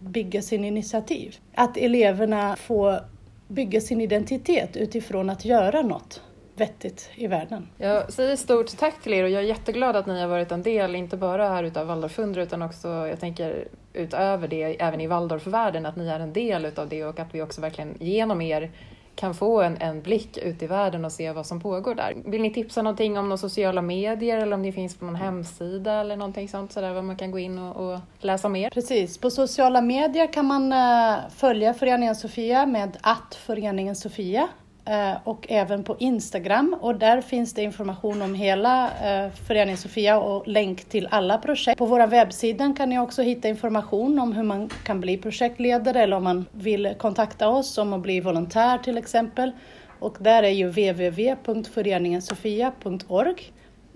bygga 0.00 0.42
sin 0.42 0.64
initiativ. 0.64 1.36
Att 1.54 1.76
eleverna 1.76 2.56
får 2.56 3.00
bygga 3.48 3.80
sin 3.80 4.00
identitet 4.00 4.76
utifrån 4.76 5.30
att 5.30 5.44
göra 5.44 5.82
något 5.82 6.22
vettigt 6.56 7.10
i 7.14 7.26
världen. 7.26 7.68
Jag 7.78 8.12
säger 8.12 8.36
stort 8.36 8.78
tack 8.78 9.02
till 9.02 9.12
er 9.12 9.24
och 9.24 9.30
jag 9.30 9.42
är 9.42 9.46
jätteglad 9.46 9.96
att 9.96 10.06
ni 10.06 10.20
har 10.20 10.28
varit 10.28 10.52
en 10.52 10.62
del, 10.62 10.94
inte 10.94 11.16
bara 11.16 11.48
här 11.48 11.64
utav 11.64 11.86
Waldorfundra 11.86 12.42
utan 12.42 12.62
också, 12.62 12.88
jag 12.88 13.20
tänker 13.20 13.68
utöver 13.94 14.48
det, 14.48 14.82
även 14.82 15.00
i 15.00 15.06
Waldorfvärlden, 15.06 15.86
att 15.86 15.96
ni 15.96 16.08
är 16.08 16.20
en 16.20 16.32
del 16.32 16.64
utav 16.64 16.88
det 16.88 17.04
och 17.04 17.20
att 17.20 17.34
vi 17.34 17.42
också 17.42 17.60
verkligen 17.60 17.96
genom 18.00 18.40
er 18.40 18.70
kan 19.14 19.34
få 19.34 19.62
en, 19.62 19.76
en 19.80 20.02
blick 20.02 20.36
ut 20.36 20.62
i 20.62 20.66
världen 20.66 21.04
och 21.04 21.12
se 21.12 21.32
vad 21.32 21.46
som 21.46 21.60
pågår 21.60 21.94
där. 21.94 22.14
Vill 22.24 22.42
ni 22.42 22.50
tipsa 22.50 22.82
någonting 22.82 23.18
om 23.18 23.28
några 23.28 23.36
sociala 23.36 23.82
medier 23.82 24.38
eller 24.38 24.54
om 24.54 24.62
det 24.62 24.72
finns 24.72 24.96
på 24.96 25.04
någon 25.04 25.14
hemsida 25.14 25.92
eller 25.92 26.16
någonting 26.16 26.48
sånt 26.48 26.72
sådär, 26.72 26.92
var 26.92 27.02
man 27.02 27.16
kan 27.16 27.30
gå 27.30 27.38
in 27.38 27.58
och, 27.58 27.92
och, 27.92 27.98
läsa 28.20 28.48
mer? 28.48 28.70
Precis, 28.70 29.18
på 29.18 29.30
sociala 29.30 29.80
medier 29.80 30.32
kan 30.32 30.46
man 30.46 30.72
uh, 30.72 31.30
följa 31.30 31.74
Föreningen 31.74 32.16
Sofia 32.16 32.66
med 32.66 32.96
att 33.00 33.34
Föreningen 33.34 33.96
Sofia 33.96 34.48
Eh, 34.84 35.14
och 35.24 35.46
även 35.48 35.84
på 35.84 35.96
Instagram 35.98 36.76
och 36.80 36.94
där 36.94 37.20
finns 37.20 37.54
det 37.54 37.62
information 37.62 38.22
om 38.22 38.34
hela 38.34 38.84
eh, 38.84 39.30
Föreningen 39.46 39.78
Sofia 39.78 40.18
och 40.18 40.48
länk 40.48 40.84
till 40.84 41.08
alla 41.10 41.38
projekt. 41.38 41.78
På 41.78 41.86
vår 41.86 42.06
webbsida 42.06 42.74
kan 42.76 42.88
ni 42.88 42.98
också 42.98 43.22
hitta 43.22 43.48
information 43.48 44.18
om 44.18 44.32
hur 44.32 44.42
man 44.42 44.68
kan 44.68 45.00
bli 45.00 45.18
projektledare 45.18 46.02
eller 46.02 46.16
om 46.16 46.24
man 46.24 46.46
vill 46.52 46.94
kontakta 46.98 47.48
oss 47.48 47.78
om 47.78 47.92
att 47.92 48.00
bli 48.00 48.20
volontär 48.20 48.78
till 48.78 48.98
exempel. 48.98 49.52
Och 49.98 50.16
där 50.20 50.42
är 50.42 50.50
ju 50.50 50.68
www.föreningensofia.org. 50.68 53.52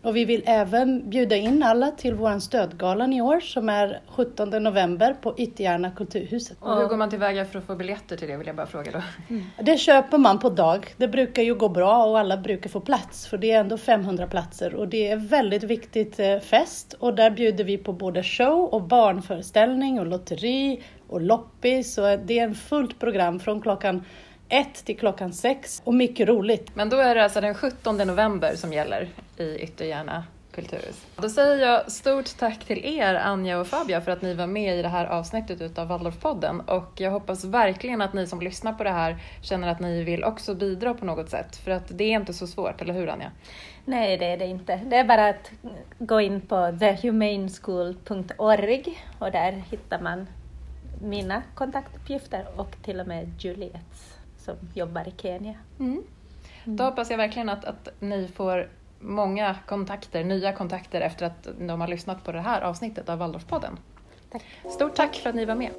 Och 0.06 0.16
vi 0.16 0.24
vill 0.24 0.42
även 0.46 1.10
bjuda 1.10 1.36
in 1.36 1.62
alla 1.62 1.90
till 1.90 2.14
vår 2.14 2.38
stödgalan 2.38 3.12
i 3.12 3.20
år 3.20 3.40
som 3.40 3.68
är 3.68 4.00
17 4.08 4.50
november 4.50 5.16
på 5.22 5.34
Ytterjärna 5.38 5.90
kulturhuset. 5.90 6.56
Och 6.60 6.76
hur 6.76 6.86
går 6.86 6.96
man 6.96 7.10
tillväga 7.10 7.44
för 7.44 7.58
att 7.58 7.64
få 7.64 7.74
biljetter 7.74 8.16
till 8.16 8.28
det 8.28 8.36
vill 8.36 8.46
jag 8.46 8.56
bara 8.56 8.66
fråga 8.66 8.92
då? 8.92 9.02
Mm. 9.28 9.44
Det 9.62 9.76
köper 9.78 10.18
man 10.18 10.38
på 10.38 10.50
dag. 10.50 10.94
Det 10.96 11.08
brukar 11.08 11.42
ju 11.42 11.54
gå 11.54 11.68
bra 11.68 12.06
och 12.06 12.18
alla 12.18 12.36
brukar 12.36 12.70
få 12.70 12.80
plats 12.80 13.26
för 13.26 13.38
det 13.38 13.50
är 13.50 13.60
ändå 13.60 13.78
500 13.78 14.26
platser 14.26 14.74
och 14.74 14.88
det 14.88 15.08
är 15.08 15.16
väldigt 15.16 15.62
viktigt 15.62 16.20
eh, 16.20 16.38
fest 16.38 16.94
och 16.98 17.14
där 17.14 17.30
bjuder 17.30 17.64
vi 17.64 17.78
på 17.78 17.92
både 17.92 18.22
show 18.22 18.64
och 18.64 18.82
barnföreställning 18.82 20.00
och 20.00 20.06
lotteri 20.06 20.82
och 21.08 21.20
loppis 21.20 21.98
och 21.98 22.18
det 22.18 22.38
är 22.38 22.44
en 22.44 22.54
fullt 22.54 22.98
program 22.98 23.40
från 23.40 23.60
klockan 23.60 24.04
ett 24.48 24.84
till 24.84 24.98
klockan 24.98 25.32
sex 25.32 25.82
och 25.84 25.94
mycket 25.94 26.28
roligt. 26.28 26.70
Men 26.74 26.88
då 26.88 26.96
är 26.96 27.14
det 27.14 27.24
alltså 27.24 27.40
den 27.40 27.54
17 27.54 27.96
november 27.96 28.56
som 28.56 28.72
gäller 28.72 29.08
i 29.36 29.58
Ytterjärna 29.58 30.24
kulturhus. 30.56 31.06
Då 31.16 31.28
säger 31.28 31.66
jag 31.66 31.92
stort 31.92 32.38
tack 32.38 32.64
till 32.64 32.84
er 32.84 33.14
Anja 33.14 33.60
och 33.60 33.66
Fabia 33.66 34.00
för 34.00 34.12
att 34.12 34.22
ni 34.22 34.34
var 34.34 34.46
med 34.46 34.78
i 34.78 34.82
det 34.82 34.88
här 34.88 35.06
avsnittet 35.06 35.60
utav 35.60 35.88
Waldorfpodden 35.88 36.60
och 36.60 37.00
jag 37.00 37.10
hoppas 37.10 37.44
verkligen 37.44 38.02
att 38.02 38.12
ni 38.12 38.26
som 38.26 38.40
lyssnar 38.40 38.72
på 38.72 38.84
det 38.84 38.90
här 38.90 39.16
känner 39.42 39.68
att 39.68 39.80
ni 39.80 40.04
vill 40.04 40.24
också 40.24 40.54
bidra 40.54 40.94
på 40.94 41.04
något 41.04 41.30
sätt 41.30 41.56
för 41.56 41.70
att 41.70 41.98
det 41.98 42.04
är 42.04 42.20
inte 42.20 42.34
så 42.34 42.46
svårt, 42.46 42.80
eller 42.80 42.94
hur 42.94 43.08
Anja? 43.08 43.30
Nej, 43.84 44.18
det 44.18 44.26
är 44.26 44.36
det 44.36 44.46
inte. 44.46 44.76
Det 44.76 44.96
är 44.96 45.04
bara 45.04 45.28
att 45.28 45.50
gå 45.98 46.20
in 46.20 46.40
på 46.40 46.76
thehumaneschool.org 46.80 48.98
och 49.18 49.32
där 49.32 49.52
hittar 49.52 50.00
man 50.00 50.26
mina 51.02 51.42
kontaktuppgifter 51.54 52.46
och 52.56 52.76
till 52.82 53.00
och 53.00 53.06
med 53.06 53.32
Juliets 53.38 54.15
som 54.46 54.56
jobbar 54.74 55.08
i 55.08 55.14
Kenya. 55.16 55.54
Mm. 55.78 56.02
Mm. 56.64 56.76
Då 56.76 56.84
hoppas 56.84 57.10
jag 57.10 57.16
verkligen 57.16 57.48
att, 57.48 57.64
att 57.64 57.88
ni 58.00 58.28
får 58.28 58.68
många 59.00 59.56
kontakter, 59.66 60.24
nya 60.24 60.52
kontakter 60.52 61.00
efter 61.00 61.26
att 61.26 61.48
de 61.58 61.80
har 61.80 61.88
lyssnat 61.88 62.24
på 62.24 62.32
det 62.32 62.40
här 62.40 62.60
avsnittet 62.60 63.08
av 63.08 63.18
Waldorfpodden. 63.18 63.78
Tack. 64.30 64.42
Stort 64.70 64.94
tack 64.94 65.16
för 65.16 65.30
att 65.30 65.36
ni 65.36 65.44
var 65.44 65.54
med. 65.54 65.70